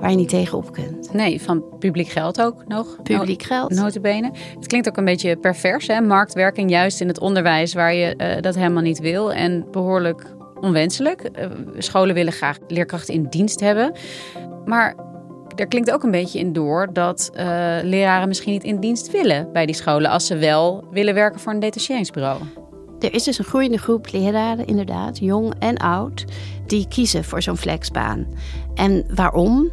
waar 0.04 0.12
je 0.12 0.18
niet 0.18 0.28
tegenop 0.28 0.72
kunt. 0.72 1.12
Nee, 1.12 1.42
van 1.42 1.64
publiek 1.78 2.08
geld 2.08 2.40
ook 2.40 2.66
nog. 2.66 3.02
Publiek 3.02 3.42
geld. 3.42 3.70
Notabene. 3.70 4.30
Het 4.54 4.66
klinkt 4.66 4.88
ook 4.88 4.96
een 4.96 5.04
beetje 5.04 5.36
pervers, 5.36 5.86
hè? 5.86 6.00
Marktwerking 6.00 6.70
juist 6.70 7.00
in 7.00 7.08
het 7.08 7.18
onderwijs 7.18 7.74
waar 7.74 7.94
je 7.94 8.14
uh, 8.16 8.40
dat 8.40 8.54
helemaal 8.54 8.82
niet 8.82 8.98
wil. 8.98 9.32
En 9.32 9.66
behoorlijk 9.70 10.34
onwenselijk. 10.60 11.30
Uh, 11.38 11.46
scholen 11.78 12.14
willen 12.14 12.32
graag 12.32 12.58
leerkrachten 12.68 13.14
in 13.14 13.26
dienst 13.30 13.60
hebben. 13.60 13.92
Maar 14.64 14.94
er 15.56 15.66
klinkt 15.66 15.90
ook 15.90 16.02
een 16.02 16.10
beetje 16.10 16.38
in 16.38 16.52
door 16.52 16.92
dat 16.92 17.30
uh, 17.32 17.42
leraren 17.82 18.28
misschien 18.28 18.52
niet 18.52 18.64
in 18.64 18.80
dienst 18.80 19.10
willen 19.10 19.52
bij 19.52 19.66
die 19.66 19.74
scholen. 19.74 20.10
Als 20.10 20.26
ze 20.26 20.36
wel 20.36 20.84
willen 20.90 21.14
werken 21.14 21.40
voor 21.40 21.52
een 21.52 21.60
detacheringsbureau. 21.60 22.40
Er 22.98 23.14
is 23.14 23.22
dus 23.22 23.38
een 23.38 23.44
groeiende 23.44 23.78
groep 23.78 24.12
leraren, 24.12 24.66
inderdaad, 24.66 25.18
jong 25.18 25.54
en 25.58 25.76
oud, 25.76 26.24
die 26.66 26.88
kiezen 26.88 27.24
voor 27.24 27.42
zo'n 27.42 27.56
flexbaan. 27.56 28.26
En 28.74 29.04
waarom? 29.14 29.70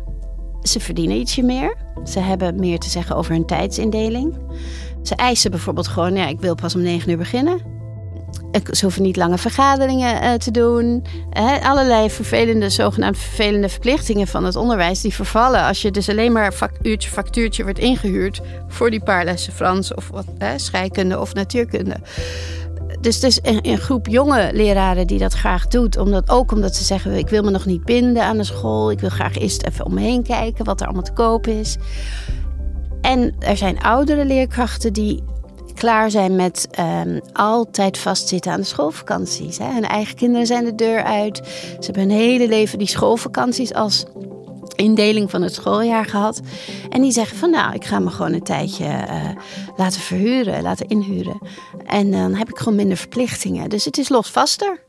Ze 0.63 0.79
verdienen 0.79 1.17
ietsje 1.17 1.43
meer. 1.43 1.75
Ze 2.03 2.19
hebben 2.19 2.59
meer 2.59 2.79
te 2.79 2.89
zeggen 2.89 3.15
over 3.15 3.31
hun 3.31 3.45
tijdsindeling. 3.45 4.37
Ze 5.03 5.15
eisen 5.15 5.51
bijvoorbeeld 5.51 5.87
gewoon, 5.87 6.15
ja, 6.15 6.27
ik 6.27 6.39
wil 6.39 6.55
pas 6.55 6.75
om 6.75 6.81
negen 6.81 7.11
uur 7.11 7.17
beginnen. 7.17 7.79
Ze 8.71 8.85
hoeven 8.85 9.01
niet 9.01 9.15
lange 9.15 9.37
vergaderingen 9.37 10.23
uh, 10.23 10.33
te 10.33 10.51
doen. 10.51 11.05
Allerlei 11.61 12.09
vervelende, 12.09 12.69
zogenaamd 12.69 13.17
vervelende 13.17 13.69
verplichtingen 13.69 14.27
van 14.27 14.45
het 14.45 14.55
onderwijs... 14.55 15.01
die 15.01 15.13
vervallen 15.13 15.63
als 15.63 15.81
je 15.81 15.91
dus 15.91 16.09
alleen 16.09 16.31
maar 16.31 16.53
uurtje 16.81 17.09
factuurtje 17.09 17.63
wordt 17.63 17.79
ingehuurd... 17.79 18.41
voor 18.67 18.89
die 18.89 19.03
paar 19.03 19.25
lessen 19.25 19.53
Frans 19.53 19.93
of 19.93 20.09
wat, 20.09 20.25
scheikunde 20.55 21.19
of 21.19 21.33
natuurkunde. 21.33 21.95
Dus 23.01 23.15
het 23.15 23.23
is 23.23 23.39
een, 23.41 23.77
groep 23.77 24.07
jonge 24.07 24.49
leraren 24.53 25.07
die 25.07 25.19
dat 25.19 25.33
graag 25.33 25.67
doet. 25.67 25.97
Omdat, 25.97 26.29
ook 26.29 26.51
omdat 26.51 26.75
ze 26.75 26.83
zeggen, 26.83 27.17
ik 27.17 27.29
wil 27.29 27.43
me 27.43 27.51
nog 27.51 27.65
niet 27.65 27.85
binden 27.85 28.23
aan 28.23 28.37
de 28.37 28.43
school. 28.43 28.91
Ik 28.91 28.99
wil 28.99 29.09
graag 29.09 29.37
eerst 29.37 29.63
even 29.63 29.85
om 29.85 29.93
me 29.93 30.01
heen 30.01 30.23
kijken 30.23 30.65
wat 30.65 30.79
er 30.79 30.85
allemaal 30.85 31.03
te 31.03 31.13
koop 31.13 31.47
is. 31.47 31.77
En 33.01 33.35
er 33.39 33.57
zijn 33.57 33.81
oudere 33.81 34.25
leerkrachten 34.25 34.93
die 34.93 35.23
klaar 35.73 36.11
zijn 36.11 36.35
met 36.35 36.67
um, 36.79 37.21
altijd 37.33 37.97
vastzitten 37.97 38.51
aan 38.51 38.59
de 38.59 38.65
schoolvakanties. 38.65 39.57
Hè. 39.57 39.73
Hun 39.73 39.85
eigen 39.85 40.15
kinderen 40.15 40.47
zijn 40.47 40.65
de 40.65 40.75
deur 40.75 41.03
uit. 41.03 41.37
Ze 41.79 41.85
hebben 41.85 42.01
hun 42.03 42.17
hele 42.17 42.47
leven 42.47 42.77
die 42.77 42.87
schoolvakanties 42.87 43.73
als 43.73 44.05
indeling 44.81 45.29
van 45.29 45.41
het 45.41 45.53
schooljaar 45.53 46.05
gehad. 46.05 46.41
En 46.89 47.01
die 47.01 47.11
zeggen 47.11 47.37
van 47.37 47.49
nou, 47.49 47.73
ik 47.73 47.85
ga 47.85 47.99
me 47.99 48.09
gewoon 48.09 48.33
een 48.33 48.43
tijdje 48.43 48.85
uh, 48.85 49.29
laten 49.77 50.01
verhuren, 50.01 50.61
laten 50.61 50.87
inhuren. 50.87 51.39
En 51.85 52.11
dan 52.11 52.33
heb 52.33 52.49
ik 52.49 52.57
gewoon 52.57 52.75
minder 52.75 52.97
verplichtingen. 52.97 53.69
Dus 53.69 53.85
het 53.85 53.97
is 53.97 54.09
losvaster. 54.09 54.79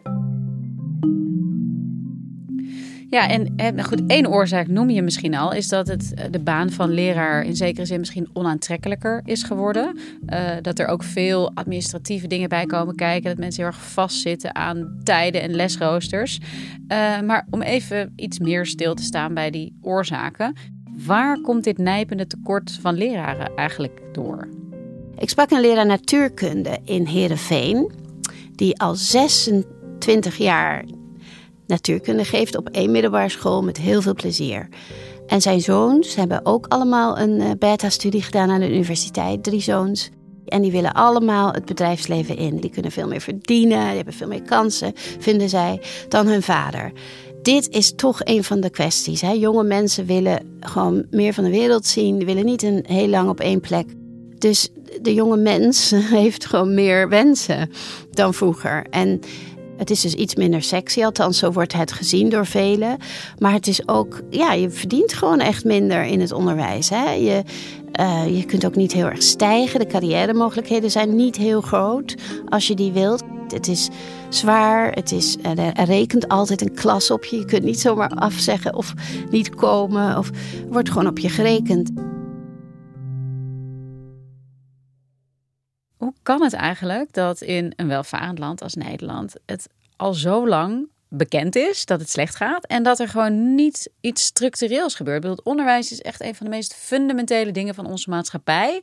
Ja, 3.13 3.29
en 3.29 3.85
goed, 3.85 4.03
één 4.07 4.29
oorzaak 4.29 4.67
noem 4.67 4.91
je 4.91 5.03
misschien 5.03 5.35
al, 5.35 5.53
is 5.53 5.69
dat 5.69 5.89
het, 5.89 6.15
eh, 6.15 6.25
de 6.31 6.41
baan 6.41 6.71
van 6.71 6.91
leraar 6.91 7.45
in 7.45 7.57
zekere 7.57 7.87
zin 7.87 7.99
misschien 7.99 8.29
onaantrekkelijker 8.33 9.23
is 9.25 9.43
geworden. 9.43 9.99
Uh, 10.29 10.51
dat 10.63 10.79
er 10.79 10.87
ook 10.87 11.03
veel 11.03 11.51
administratieve 11.55 12.27
dingen 12.27 12.49
bij 12.49 12.67
komen 12.67 12.95
kijken, 12.95 13.31
dat 13.31 13.39
mensen 13.39 13.63
heel 13.63 13.73
erg 13.73 13.83
vastzitten 13.83 14.55
aan 14.55 14.99
tijden 15.03 15.43
en 15.43 15.55
lesroosters. 15.55 16.39
Uh, 16.39 17.21
maar 17.21 17.47
om 17.51 17.63
even 17.63 18.13
iets 18.17 18.39
meer 18.39 18.67
stil 18.67 18.95
te 18.95 19.03
staan 19.03 19.35
bij 19.35 19.51
die 19.51 19.79
oorzaken, 19.83 20.57
waar 21.07 21.41
komt 21.41 21.65
dit 21.65 21.79
nijpende 21.79 22.27
tekort 22.27 22.79
van 22.81 22.95
leraren 22.95 23.57
eigenlijk 23.57 24.01
door? 24.13 24.49
Ik 25.19 25.29
sprak 25.29 25.51
een 25.51 25.61
leraar 25.61 25.87
natuurkunde 25.87 26.79
in 26.85 27.05
Heerenveen, 27.05 27.93
die 28.55 28.81
al 28.81 28.95
26 28.95 30.37
jaar 30.37 30.85
natuurkunde 31.67 32.25
geeft 32.25 32.57
op 32.57 32.69
één 32.69 32.91
middelbare 32.91 33.29
school 33.29 33.63
met 33.63 33.77
heel 33.77 34.03
veel 34.03 34.15
plezier. 34.15 34.69
En 35.27 35.41
zijn 35.41 35.61
zoons 35.61 36.15
hebben 36.15 36.41
ook 36.47 36.67
allemaal 36.69 37.19
een 37.19 37.41
eh, 37.41 37.51
beta-studie 37.59 38.23
gedaan 38.23 38.51
aan 38.51 38.61
de 38.61 38.73
universiteit, 38.73 39.43
drie 39.43 39.61
zoons. 39.61 40.11
En 40.47 40.63
die 40.63 40.73
willen 40.73 40.93
allemaal 40.93 41.53
het 41.53 41.65
bedrijfsleven 41.65 42.37
in. 42.37 42.57
Die 42.57 42.71
kunnen 42.71 42.93
veel 42.93 43.09
meer 43.09 43.21
verdienen, 43.21 43.87
die 43.87 43.97
hebben 43.97 44.15
veel 44.15 44.29
meer 44.29 44.43
kansen, 44.43 44.93
vinden 45.19 45.49
zij, 45.49 45.81
dan 46.09 46.27
hun 46.27 46.43
vader. 46.43 46.93
Dit 47.43 47.69
is 47.69 47.95
toch 47.95 48.21
een 48.25 48.45
van 48.45 48.61
de 48.61 48.71
kwesties. 48.71 49.21
Hè? 49.21 49.31
Jonge 49.31 49.65
mensen 49.65 50.07
willen 50.07 50.59
gewoon 50.61 51.07
meer 51.11 51.35
van 51.35 51.45
de 51.45 51.51
wereld 51.51 51.87
zien. 51.87 52.17
Die 52.17 52.27
willen 52.27 52.45
niet 52.45 52.63
een 52.63 52.85
heel 52.87 53.09
lang 53.09 53.29
op 53.29 53.41
één 53.41 53.61
plek. 53.61 53.87
Dus 54.39 54.69
de 55.01 55.15
jonge 55.15 55.37
mens 55.37 55.91
heeft 56.21 56.47
gewoon 56.47 56.75
meer 56.75 57.09
wensen 57.09 57.71
dan 58.11 58.35
vroeger. 58.35 58.87
En 58.91 59.21
het 59.77 59.91
is 59.91 60.01
dus 60.01 60.15
iets 60.15 60.35
minder 60.35 60.63
sexy, 60.63 61.05
althans 61.05 61.39
zo 61.39 61.53
wordt 61.53 61.73
het 61.73 61.93
gezien 61.93 62.29
door 62.29 62.47
velen. 62.47 62.97
Maar 63.39 63.53
het 63.53 63.67
is 63.67 63.89
ook, 63.89 64.21
ja, 64.31 64.53
je 64.53 64.71
verdient 64.71 65.13
gewoon 65.13 65.41
echt 65.41 65.65
minder 65.65 66.05
in 66.05 66.21
het 66.21 66.33
onderwijs. 66.33 66.89
Hè? 66.89 67.11
Je, 67.11 67.43
uh, 68.01 68.37
je 68.37 68.45
kunt 68.45 68.67
ook 68.67 68.77
niet 68.77 68.93
heel 68.93 69.07
erg 69.07 69.23
stijgen. 69.23 69.81
De 69.81 69.87
carrière 69.87 70.35
mogelijkheden 70.35 70.91
zijn 70.91 71.17
niet 71.17 71.37
heel 71.37 71.61
groot 71.61 72.15
als 72.49 72.67
je 72.67 72.75
die 72.75 72.93
wilt. 72.93 73.23
Het 73.49 73.69
is 73.69 73.89
zwaar, 74.29 74.93
het 74.93 75.13
is, 75.13 75.37
er 75.75 75.85
rekent 75.85 76.29
altijd 76.29 76.61
een 76.61 76.75
klas 76.75 77.11
op 77.11 77.25
je. 77.25 77.37
Je 77.37 77.45
kunt 77.45 77.65
niet 77.65 77.81
zomaar 77.81 78.09
afzeggen 78.09 78.75
of 78.75 78.95
niet 79.31 79.55
komen. 79.55 80.19
Of 80.19 80.31
wordt 80.69 80.89
gewoon 80.89 81.07
op 81.07 81.19
je 81.19 81.29
gerekend. 81.29 81.91
Hoe 86.03 86.15
kan 86.23 86.43
het 86.43 86.53
eigenlijk 86.53 87.13
dat 87.13 87.41
in 87.41 87.73
een 87.77 87.89
welvarend 87.89 88.39
land 88.39 88.63
als 88.63 88.75
Nederland 88.75 89.35
het 89.47 89.69
al 89.97 90.15
zo 90.15 90.49
lang 90.49 90.89
bekend 91.09 91.57
is 91.57 91.85
dat 91.85 92.01
het 92.01 92.11
slecht 92.11 92.37
gaat 92.37 92.67
en 92.67 92.83
dat 92.83 92.99
er 93.01 93.09
gewoon 93.09 93.55
niet 93.55 93.91
iets 94.01 94.25
structureels 94.25 94.95
gebeurt? 94.95 95.25
het 95.25 95.43
onderwijs 95.43 95.93
is 95.93 96.01
echt 96.01 96.23
een 96.23 96.35
van 96.35 96.47
de 96.47 96.53
meest 96.53 96.75
fundamentele 96.75 97.51
dingen 97.51 97.75
van 97.75 97.87
onze 97.87 98.11
maatschappij. 98.11 98.83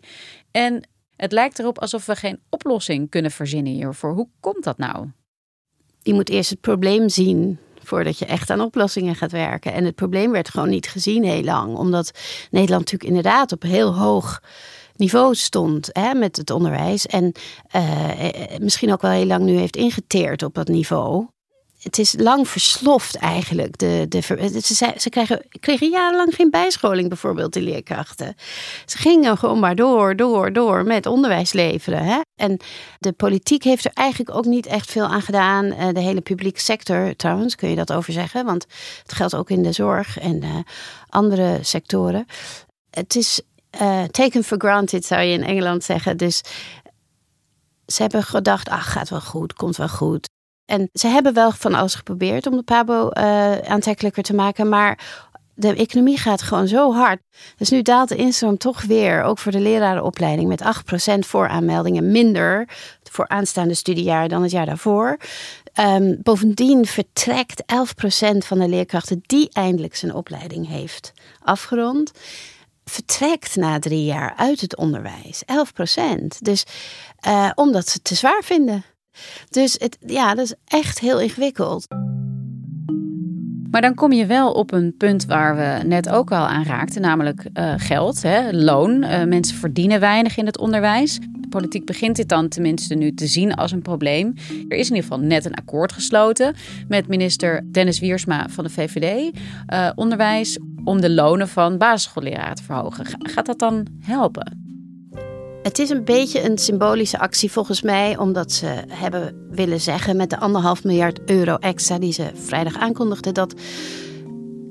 En 0.51 0.87
het 1.15 1.31
lijkt 1.31 1.59
erop 1.59 1.79
alsof 1.79 2.05
we 2.05 2.15
geen 2.15 2.39
oplossing 2.49 3.09
kunnen 3.09 3.31
verzinnen 3.31 3.73
hiervoor. 3.73 4.13
Hoe 4.13 4.29
komt 4.39 4.63
dat 4.63 4.77
nou? 4.77 5.07
Je 6.01 6.13
moet 6.13 6.29
eerst 6.29 6.49
het 6.49 6.61
probleem 6.61 7.09
zien 7.09 7.59
voordat 7.83 8.19
je 8.19 8.25
echt 8.25 8.49
aan 8.49 8.61
oplossingen 8.61 9.15
gaat 9.15 9.31
werken. 9.31 9.73
En 9.73 9.85
het 9.85 9.95
probleem 9.95 10.31
werd 10.31 10.49
gewoon 10.49 10.69
niet 10.69 10.87
gezien 10.87 11.23
heel 11.23 11.43
lang, 11.43 11.75
omdat 11.75 12.11
Nederland 12.51 12.91
natuurlijk 12.91 13.09
inderdaad 13.09 13.51
op 13.51 13.61
heel 13.61 13.95
hoog 13.95 14.41
niveau 14.99 15.35
stond 15.35 15.89
hè, 15.91 16.13
met 16.13 16.35
het 16.35 16.49
onderwijs. 16.49 17.05
En 17.05 17.33
uh, 17.75 18.09
misschien 18.59 18.91
ook 18.91 19.01
wel 19.01 19.11
heel 19.11 19.25
lang 19.25 19.43
nu 19.43 19.57
heeft 19.57 19.75
ingeteerd 19.75 20.43
op 20.43 20.53
dat 20.53 20.67
niveau. 20.67 21.27
het 21.79 21.99
is 21.99 22.15
lang 22.17 22.47
versloft 22.47 23.15
eigenlijk. 23.15 23.77
De, 23.77 24.05
de, 24.09 24.21
ze, 24.61 24.93
ze 24.97 25.09
krijgen, 25.09 25.45
kregen 25.59 25.89
jarenlang 25.89 26.35
geen 26.35 26.49
bijscholing, 26.49 27.07
bijvoorbeeld, 27.07 27.53
die 27.53 27.63
leerkrachten. 27.63 28.35
Ze 28.85 28.97
gingen 28.97 29.37
gewoon 29.37 29.59
maar 29.59 29.75
door, 29.75 30.15
door, 30.15 30.53
door 30.53 30.83
met 30.83 31.05
onderwijs 31.05 31.53
leveren. 31.53 32.03
Hè? 32.03 32.19
En 32.35 32.59
de 32.99 33.11
politiek 33.11 33.63
heeft 33.63 33.85
er 33.85 33.91
eigenlijk 33.93 34.35
ook 34.37 34.45
niet 34.45 34.65
echt 34.65 34.91
veel 34.91 35.05
aan 35.05 35.21
gedaan. 35.21 35.65
Eh, 35.65 35.87
de 35.93 36.01
hele 36.01 36.21
publieke 36.21 36.59
sector, 36.61 37.15
trouwens, 37.15 37.55
kun 37.55 37.69
je 37.69 37.75
dat 37.75 37.93
over 37.93 38.13
zeggen. 38.13 38.45
Want 38.45 38.65
het 39.01 39.13
geldt 39.13 39.35
ook 39.35 39.49
in 39.49 39.63
de 39.63 39.71
zorg 39.71 40.19
en 40.19 40.65
andere 41.09 41.59
sectoren. 41.61 42.25
Het 42.89 43.15
is 43.15 43.41
uh, 43.81 44.03
taken 44.03 44.43
for 44.43 44.57
granted, 44.57 45.05
zou 45.05 45.21
je 45.21 45.33
in 45.33 45.43
Engeland 45.43 45.83
zeggen. 45.83 46.17
Dus 46.17 46.41
ze 47.85 48.01
hebben 48.01 48.23
gedacht, 48.23 48.69
ach, 48.69 48.91
gaat 48.91 49.09
wel 49.09 49.21
goed, 49.21 49.53
komt 49.53 49.77
wel 49.77 49.89
goed. 49.89 50.29
En 50.65 50.89
ze 50.93 51.07
hebben 51.07 51.33
wel 51.33 51.51
van 51.51 51.73
alles 51.73 51.95
geprobeerd 51.95 52.47
om 52.47 52.55
de 52.55 52.63
PABO 52.63 53.09
uh, 53.13 53.57
aantrekkelijker 53.57 54.23
te 54.23 54.35
maken, 54.35 54.69
maar 54.69 54.99
de 55.59 55.75
economie 55.75 56.17
gaat 56.17 56.41
gewoon 56.41 56.67
zo 56.67 56.93
hard. 56.93 57.21
Dus 57.57 57.69
nu 57.69 57.81
daalt 57.81 58.09
de 58.09 58.15
instroom 58.15 58.57
toch 58.57 58.81
weer, 58.81 59.23
ook 59.23 59.39
voor 59.39 59.51
de 59.51 59.59
lerarenopleiding, 59.59 60.47
met 60.47 60.63
8% 61.15 61.19
vooraanmeldingen 61.19 62.11
minder 62.11 62.67
voor 63.03 63.27
aanstaande 63.27 63.73
studiejaar 63.73 64.27
dan 64.27 64.41
het 64.41 64.51
jaar 64.51 64.65
daarvoor. 64.65 65.17
Um, 65.79 66.17
bovendien 66.23 66.85
vertrekt 66.85 67.63
11% 67.63 68.37
van 68.37 68.59
de 68.59 68.67
leerkrachten 68.67 69.21
die 69.25 69.49
eindelijk 69.51 69.95
zijn 69.95 70.13
opleiding 70.13 70.67
heeft 70.67 71.11
afgerond, 71.43 72.11
vertrekt 72.89 73.55
na 73.55 73.79
drie 73.79 74.03
jaar 74.03 74.33
uit 74.37 74.61
het 74.61 74.77
onderwijs. 74.77 75.43
11%. 75.43 76.25
Dus 76.39 76.63
uh, 77.27 77.51
omdat 77.55 77.87
ze 77.87 77.93
het 77.93 78.03
te 78.03 78.15
zwaar 78.15 78.43
vinden. 78.43 78.83
Dus 79.49 79.75
het, 79.77 79.97
ja, 80.05 80.35
dat 80.35 80.45
is 80.45 80.53
echt 80.65 80.99
heel 80.99 81.19
ingewikkeld. 81.19 81.87
Maar 83.71 83.81
dan 83.81 83.95
kom 83.95 84.11
je 84.11 84.25
wel 84.25 84.51
op 84.51 84.71
een 84.71 84.95
punt 84.97 85.25
waar 85.25 85.55
we 85.55 85.87
net 85.87 86.09
ook 86.09 86.31
al 86.31 86.47
aan 86.47 86.63
raakten, 86.63 87.01
namelijk 87.01 87.45
uh, 87.53 87.73
geld, 87.77 88.21
hè, 88.21 88.51
loon. 88.51 89.03
Uh, 89.03 89.23
mensen 89.23 89.57
verdienen 89.57 89.99
weinig 89.99 90.37
in 90.37 90.45
het 90.45 90.57
onderwijs. 90.57 91.19
De 91.19 91.47
politiek 91.49 91.85
begint 91.85 92.15
dit 92.15 92.29
dan 92.29 92.47
tenminste 92.47 92.95
nu 92.95 93.13
te 93.13 93.27
zien 93.27 93.55
als 93.55 93.71
een 93.71 93.81
probleem. 93.81 94.33
Er 94.69 94.77
is 94.77 94.89
in 94.89 94.95
ieder 94.95 95.09
geval 95.09 95.19
net 95.19 95.45
een 95.45 95.53
akkoord 95.53 95.91
gesloten 95.91 96.55
met 96.87 97.07
minister 97.07 97.61
Dennis 97.71 97.99
Wiersma 97.99 98.49
van 98.49 98.63
de 98.63 98.69
VVD. 98.69 99.35
Uh, 99.73 99.89
onderwijs 99.95 100.59
om 100.83 101.01
de 101.01 101.09
lonen 101.09 101.47
van 101.47 101.77
basisschoolleraren 101.77 102.55
te 102.55 102.63
verhogen. 102.63 103.05
Gaat 103.19 103.45
dat 103.45 103.59
dan 103.59 103.87
helpen? 103.99 104.68
Het 105.63 105.79
is 105.79 105.89
een 105.89 106.03
beetje 106.03 106.43
een 106.43 106.57
symbolische 106.57 107.19
actie 107.19 107.51
volgens 107.51 107.81
mij, 107.81 108.17
omdat 108.17 108.51
ze 108.51 108.83
hebben 108.87 109.47
willen 109.49 109.79
zeggen 109.79 110.15
met 110.15 110.29
de 110.29 110.39
anderhalf 110.39 110.83
miljard 110.83 111.19
euro 111.25 111.55
extra 111.55 111.99
die 111.99 112.13
ze 112.13 112.31
vrijdag 112.33 112.77
aankondigden 112.77 113.33
dat 113.33 113.53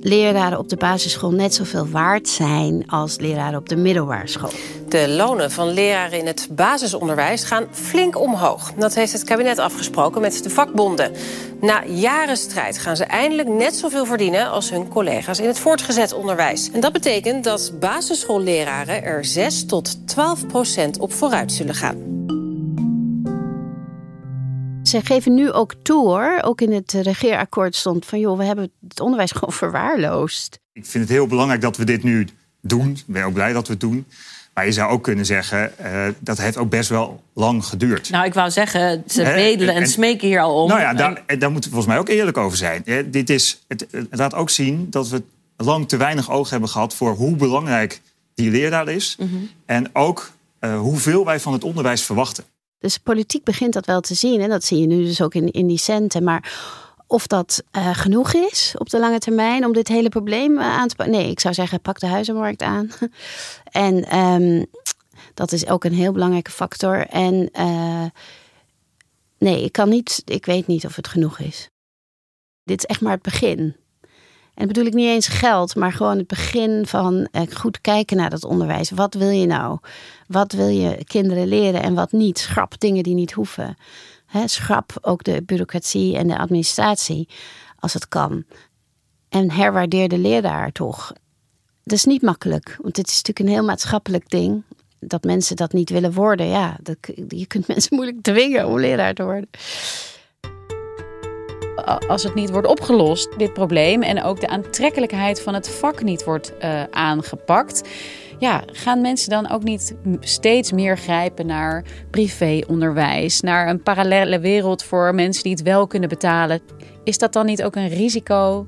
leraren 0.00 0.58
op 0.58 0.68
de 0.68 0.76
basisschool 0.76 1.30
net 1.30 1.54
zoveel 1.54 1.88
waard 1.88 2.28
zijn 2.28 2.84
als 2.86 3.18
leraren 3.18 3.58
op 3.58 3.68
de 3.68 3.76
middelbare 3.76 4.26
school. 4.28 4.50
De 4.88 5.08
lonen 5.08 5.50
van 5.50 5.72
leraren 5.72 6.18
in 6.18 6.26
het 6.26 6.48
basisonderwijs 6.50 7.44
gaan 7.44 7.66
flink 7.70 8.20
omhoog. 8.20 8.72
Dat 8.72 8.94
heeft 8.94 9.12
het 9.12 9.24
kabinet 9.24 9.58
afgesproken 9.58 10.20
met 10.20 10.42
de 10.42 10.50
vakbonden. 10.50 11.12
Na 11.60 11.84
jaren 11.84 12.36
strijd 12.36 12.78
gaan 12.78 12.96
ze 12.96 13.04
eindelijk 13.04 13.48
net 13.48 13.74
zoveel 13.74 14.06
verdienen 14.06 14.50
als 14.50 14.70
hun 14.70 14.88
collega's 14.88 15.38
in 15.38 15.46
het 15.46 15.58
voortgezet 15.58 16.12
onderwijs. 16.12 16.70
En 16.70 16.80
dat 16.80 16.92
betekent 16.92 17.44
dat 17.44 17.72
basisschoolleraren 17.80 19.02
er 19.02 19.24
6 19.24 19.66
tot 19.66 20.06
12 20.06 20.46
procent 20.46 20.98
op 20.98 21.12
vooruit 21.12 21.52
zullen 21.52 21.74
gaan. 21.74 22.17
Ze 24.88 25.00
geven 25.04 25.34
nu 25.34 25.52
ook 25.52 25.74
toe 25.82 26.06
hoor, 26.06 26.38
ook 26.42 26.60
in 26.60 26.72
het 26.72 26.92
regeerakkoord 26.92 27.74
stond 27.74 28.06
van 28.06 28.20
joh, 28.20 28.38
we 28.38 28.44
hebben 28.44 28.70
het 28.88 29.00
onderwijs 29.00 29.32
gewoon 29.38 29.52
verwaarloosd. 29.52 30.58
Ik 30.72 30.86
vind 30.86 31.04
het 31.04 31.12
heel 31.12 31.26
belangrijk 31.26 31.60
dat 31.60 31.76
we 31.76 31.84
dit 31.84 32.02
nu 32.02 32.26
doen. 32.60 32.90
Ik 32.90 33.04
ben 33.06 33.24
ook 33.24 33.32
blij 33.32 33.52
dat 33.52 33.66
we 33.66 33.72
het 33.72 33.80
doen. 33.80 34.06
Maar 34.54 34.66
je 34.66 34.72
zou 34.72 34.90
ook 34.90 35.02
kunnen 35.02 35.26
zeggen, 35.26 35.72
uh, 35.82 36.06
dat 36.18 36.38
heeft 36.38 36.56
ook 36.56 36.70
best 36.70 36.88
wel 36.88 37.22
lang 37.32 37.64
geduurd. 37.64 38.10
Nou, 38.10 38.24
ik 38.24 38.34
wou 38.34 38.50
zeggen, 38.50 39.04
ze 39.06 39.22
bedelen 39.22 39.68
en, 39.68 39.82
en, 39.82 39.88
smeken 39.88 40.28
hier 40.28 40.40
al 40.40 40.62
om. 40.62 40.68
Nou 40.68 40.80
ja, 40.80 40.94
daar, 40.94 41.22
en... 41.26 41.38
daar 41.38 41.50
moeten 41.50 41.70
we 41.70 41.76
volgens 41.76 41.94
mij 41.94 42.02
ook 42.02 42.08
eerlijk 42.08 42.36
over 42.36 42.58
zijn. 42.58 42.82
dit 43.06 43.30
is, 43.30 43.64
het, 43.68 43.86
het 43.90 44.06
laat 44.10 44.34
ook 44.34 44.50
zien 44.50 44.86
dat 44.90 45.08
we 45.08 45.22
lang 45.56 45.88
te 45.88 45.96
weinig 45.96 46.30
oog 46.30 46.50
hebben 46.50 46.68
gehad... 46.68 46.94
voor 46.94 47.14
hoe 47.14 47.36
belangrijk 47.36 48.00
die 48.34 48.50
leraar 48.50 48.88
is. 48.88 49.16
Mm 49.18 49.28
-hmm. 49.28 49.50
En 49.66 49.94
ook 49.94 50.30
uh, 50.60 50.78
hoeveel 50.78 51.24
wij 51.24 51.40
van 51.40 51.52
het 51.52 51.64
onderwijs 51.64 52.02
verwachten. 52.02 52.44
Dus 52.78 52.98
politiek 52.98 53.44
begint 53.44 53.72
dat 53.72 53.86
wel 53.86 54.00
te 54.00 54.14
zien. 54.14 54.40
En 54.40 54.48
dat 54.48 54.64
zie 54.64 54.80
je 54.80 54.86
nu 54.86 55.04
dus 55.04 55.22
ook 55.22 55.34
in, 55.34 55.50
in 55.50 55.66
die 55.66 55.78
centen. 55.78 56.24
Maar 56.24 56.52
of 57.06 57.26
dat 57.26 57.62
uh, 57.76 57.94
genoeg 57.94 58.32
is 58.32 58.74
op 58.78 58.90
de 58.90 58.98
lange 58.98 59.18
termijn 59.18 59.64
om 59.64 59.72
dit 59.72 59.88
hele 59.88 60.08
probleem 60.08 60.52
uh, 60.52 60.60
aan 60.60 60.88
te 60.88 60.94
pakken. 60.94 61.14
Nee, 61.14 61.30
ik 61.30 61.40
zou 61.40 61.54
zeggen, 61.54 61.80
pak 61.80 62.00
de 62.00 62.06
huizenmarkt 62.06 62.62
aan. 62.62 62.90
en 63.86 64.18
um, 64.18 64.66
dat 65.34 65.52
is 65.52 65.66
ook 65.66 65.84
een 65.84 65.94
heel 65.94 66.12
belangrijke 66.12 66.50
factor. 66.50 67.06
En 67.06 67.48
uh, 67.52 68.04
nee, 69.38 69.64
ik 69.64 69.72
kan 69.72 69.88
niet, 69.88 70.22
ik 70.24 70.46
weet 70.46 70.66
niet 70.66 70.84
of 70.84 70.96
het 70.96 71.08
genoeg 71.08 71.38
is. 71.38 71.68
Dit 72.64 72.78
is 72.78 72.84
echt 72.84 73.00
maar 73.00 73.12
het 73.12 73.22
begin. 73.22 73.76
En 74.58 74.66
bedoel 74.66 74.84
ik 74.84 74.94
niet 74.94 75.08
eens 75.08 75.26
geld, 75.26 75.74
maar 75.76 75.92
gewoon 75.92 76.18
het 76.18 76.26
begin 76.26 76.86
van 76.86 77.28
eh, 77.32 77.42
goed 77.52 77.80
kijken 77.80 78.16
naar 78.16 78.30
dat 78.30 78.44
onderwijs. 78.44 78.90
Wat 78.90 79.14
wil 79.14 79.28
je 79.28 79.46
nou? 79.46 79.78
Wat 80.26 80.52
wil 80.52 80.68
je 80.68 81.04
kinderen 81.04 81.46
leren 81.46 81.82
en 81.82 81.94
wat 81.94 82.12
niet? 82.12 82.38
Schrap 82.38 82.80
dingen 82.80 83.02
die 83.02 83.14
niet 83.14 83.32
hoeven. 83.32 83.76
Schrap 84.44 84.98
ook 85.00 85.24
de 85.24 85.42
bureaucratie 85.42 86.16
en 86.16 86.26
de 86.26 86.38
administratie 86.38 87.28
als 87.78 87.94
het 87.94 88.08
kan. 88.08 88.44
En 89.28 89.50
herwaardeer 89.50 90.08
de 90.08 90.18
leraar 90.18 90.72
toch. 90.72 91.12
Dat 91.84 91.98
is 91.98 92.04
niet 92.04 92.22
makkelijk, 92.22 92.78
want 92.82 92.96
het 92.96 93.08
is 93.08 93.16
natuurlijk 93.22 93.38
een 93.38 93.54
heel 93.54 93.64
maatschappelijk 93.64 94.30
ding. 94.30 94.62
Dat 95.00 95.24
mensen 95.24 95.56
dat 95.56 95.72
niet 95.72 95.90
willen 95.90 96.12
worden. 96.12 96.46
Ja, 96.46 96.76
dat, 96.82 96.96
je 97.28 97.46
kunt 97.46 97.68
mensen 97.74 97.96
moeilijk 97.96 98.22
dwingen 98.22 98.66
om 98.66 98.78
leraar 98.78 99.14
te 99.14 99.24
worden 99.24 99.48
als 102.08 102.22
het 102.22 102.34
niet 102.34 102.50
wordt 102.50 102.66
opgelost, 102.66 103.28
dit 103.38 103.52
probleem, 103.52 104.02
en 104.02 104.22
ook 104.22 104.40
de 104.40 104.48
aantrekkelijkheid 104.48 105.42
van 105.42 105.54
het 105.54 105.68
vak 105.68 106.02
niet 106.02 106.24
wordt 106.24 106.52
uh, 106.62 106.82
aangepakt, 106.90 107.88
ja, 108.38 108.62
gaan 108.66 109.00
mensen 109.00 109.30
dan 109.30 109.50
ook 109.50 109.62
niet 109.62 109.94
steeds 110.20 110.72
meer 110.72 110.98
grijpen 110.98 111.46
naar 111.46 111.84
privéonderwijs, 112.10 113.40
naar 113.40 113.68
een 113.68 113.82
parallele 113.82 114.40
wereld 114.40 114.82
voor 114.82 115.14
mensen 115.14 115.42
die 115.42 115.52
het 115.52 115.62
wel 115.62 115.86
kunnen 115.86 116.08
betalen? 116.08 116.60
Is 117.04 117.18
dat 117.18 117.32
dan 117.32 117.46
niet 117.46 117.62
ook 117.62 117.76
een 117.76 117.88
risico 117.88 118.66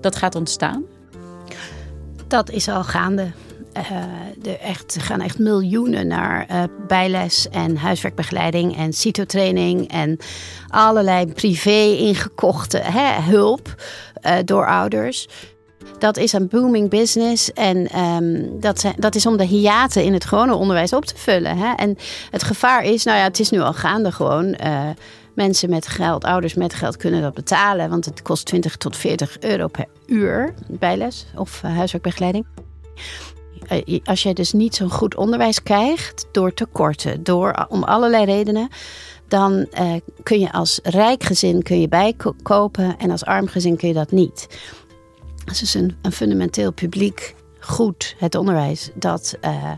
dat 0.00 0.16
gaat 0.16 0.34
ontstaan? 0.34 0.84
Dat 2.26 2.50
is 2.50 2.68
al 2.68 2.84
gaande. 2.84 3.30
Er 4.44 4.60
echt, 4.60 4.96
gaan 5.00 5.20
echt 5.20 5.38
miljoenen 5.38 6.06
naar 6.06 6.46
uh, 6.50 6.62
bijles 6.86 7.48
en 7.48 7.76
huiswerkbegeleiding 7.76 8.76
en 8.76 8.92
citotraining 8.92 9.88
en 9.88 10.18
allerlei 10.68 11.32
privé 11.32 11.96
ingekochte 11.98 12.78
hè, 12.78 13.22
hulp 13.22 13.74
uh, 14.26 14.32
door 14.44 14.66
ouders. 14.66 15.28
Dat 15.98 16.16
is 16.16 16.32
een 16.32 16.48
booming 16.48 16.90
business 16.90 17.52
en 17.52 18.00
um, 18.00 18.60
dat, 18.60 18.80
zijn, 18.80 18.94
dat 18.98 19.14
is 19.14 19.26
om 19.26 19.36
de 19.36 19.44
hiaten 19.44 20.04
in 20.04 20.12
het 20.12 20.24
gewone 20.24 20.54
onderwijs 20.54 20.92
op 20.92 21.04
te 21.04 21.16
vullen. 21.16 21.56
Hè? 21.56 21.72
En 21.74 21.96
het 22.30 22.42
gevaar 22.42 22.84
is, 22.84 23.04
nou 23.04 23.18
ja, 23.18 23.24
het 23.24 23.40
is 23.40 23.50
nu 23.50 23.60
al 23.60 23.72
gaande 23.72 24.12
gewoon. 24.12 24.56
mensen 25.34 25.70
met 25.70 25.88
geld, 25.88 26.24
ouders 26.24 26.54
met 26.54 26.74
geld 26.74 26.96
kunnen 26.96 27.22
dat 27.22 27.34
betalen, 27.34 27.90
want 27.90 28.04
het 28.04 28.22
kost 28.22 28.46
20 28.46 28.76
tot 28.76 28.96
40 28.96 29.40
euro 29.40 29.66
per 29.66 29.86
uur 30.06 30.54
bijles 30.68 31.26
of 31.34 31.60
huiswerkbegeleiding. 31.60 32.46
Eh, 33.68 34.00
als 34.04 34.22
je 34.22 34.34
dus 34.34 34.52
niet 34.52 34.74
zo'n 34.74 34.90
goed 34.90 35.14
onderwijs 35.14 35.62
krijgt 35.62 36.26
door 36.32 36.54
tekorten, 36.54 37.22
door, 37.22 37.66
om 37.68 37.82
allerlei 37.82 38.24
redenen, 38.24 38.68
dan 39.28 39.66
uh, 39.80 39.92
kun 40.22 40.40
je 40.40 40.52
als 40.52 40.80
rijk 40.82 41.24
gezin 41.24 41.62
kun 41.62 41.80
je 41.80 41.88
bijkopen 41.88 42.98
en 42.98 43.10
als 43.10 43.24
arm 43.24 43.46
gezin 43.46 43.76
kun 43.76 43.88
je 43.88 43.94
dat 43.94 44.10
niet. 44.10 44.46
Dat 45.44 45.60
is 45.60 45.74
een, 45.74 45.96
een 46.02 46.12
fundamenteel 46.12 46.72
publiek 46.72 47.34
goed, 47.60 48.14
het 48.18 48.34
onderwijs, 48.34 48.90
dat, 48.94 49.36
uh, 49.44 49.72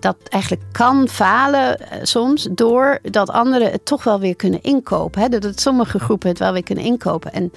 dat 0.00 0.16
eigenlijk 0.28 0.62
kan 0.72 1.08
falen 1.08 1.80
uh, 1.80 1.98
soms 2.02 2.48
doordat 2.52 3.30
anderen 3.30 3.70
het 3.70 3.84
toch 3.84 4.04
wel 4.04 4.20
weer 4.20 4.36
kunnen 4.36 4.62
inkopen. 4.62 5.20
Hè? 5.20 5.28
Dat 5.28 5.60
sommige 5.60 5.98
groepen 5.98 6.28
het 6.28 6.38
wel 6.38 6.52
weer 6.52 6.62
kunnen 6.62 6.84
inkopen. 6.84 7.32
En 7.32 7.52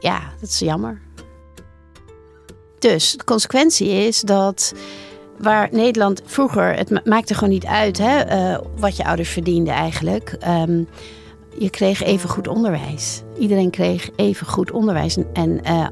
ja, 0.00 0.20
dat 0.40 0.48
is 0.48 0.58
jammer. 0.58 1.05
Dus 2.92 3.12
de 3.12 3.24
consequentie 3.24 3.88
is 3.88 4.20
dat 4.20 4.74
waar 5.38 5.68
Nederland 5.72 6.22
vroeger, 6.24 6.74
het 6.74 7.06
maakte 7.06 7.34
gewoon 7.34 7.52
niet 7.52 7.66
uit 7.66 7.98
hè, 7.98 8.36
uh, 8.36 8.58
wat 8.76 8.96
je 8.96 9.04
ouders 9.04 9.30
verdienden 9.30 9.74
eigenlijk. 9.74 10.36
Um, 10.48 10.88
je 11.58 11.70
kreeg 11.70 12.02
even 12.02 12.28
goed 12.28 12.48
onderwijs. 12.48 13.22
Iedereen 13.38 13.70
kreeg 13.70 14.10
even 14.16 14.46
goed 14.46 14.70
onderwijs. 14.70 15.16
En 15.32 15.60
uh, 15.64 15.86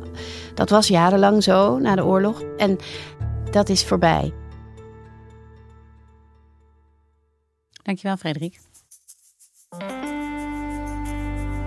dat 0.55 0.71
was 0.71 0.89
jarenlang 0.89 1.43
zo 1.43 1.79
na 1.79 1.95
de 1.95 2.05
oorlog. 2.05 2.43
En 2.57 2.79
dat 3.51 3.69
is 3.69 3.85
voorbij. 3.85 4.33
Dankjewel, 7.83 8.17
Frederik. 8.17 8.61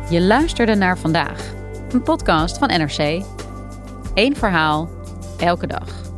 Je 0.10 0.22
luisterde 0.22 0.76
naar 0.76 0.98
vandaag, 0.98 1.54
een 1.90 2.04
podcast 2.04 2.58
van 2.58 2.68
NRC. 2.68 3.26
Eén 4.14 4.36
verhaal, 4.36 4.97
elke 5.38 5.68
dag. 5.68 6.16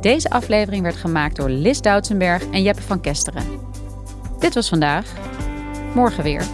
Deze 0.00 0.30
aflevering 0.30 0.82
werd 0.82 0.96
gemaakt 0.96 1.36
door 1.36 1.48
Lis 1.48 1.80
Doutsenberg 1.80 2.50
en 2.50 2.62
Jeppe 2.62 2.82
van 2.82 3.00
Kesteren. 3.00 3.44
Dit 4.38 4.54
was 4.54 4.68
vandaag. 4.68 5.06
Morgen 5.94 6.22
weer. 6.22 6.44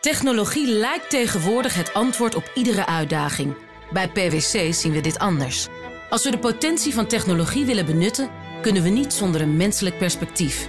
Technologie 0.00 0.66
lijkt 0.66 1.10
tegenwoordig 1.10 1.74
het 1.74 1.94
antwoord 1.94 2.34
op 2.34 2.50
iedere 2.54 2.86
uitdaging. 2.86 3.54
Bij 3.92 4.08
PwC 4.08 4.74
zien 4.74 4.92
we 4.92 5.00
dit 5.00 5.18
anders. 5.18 5.68
Als 6.10 6.24
we 6.24 6.30
de 6.30 6.38
potentie 6.38 6.94
van 6.94 7.06
technologie 7.06 7.64
willen 7.64 7.86
benutten, 7.86 8.30
kunnen 8.60 8.82
we 8.82 8.88
niet 8.88 9.12
zonder 9.12 9.40
een 9.40 9.56
menselijk 9.56 9.98
perspectief. 9.98 10.68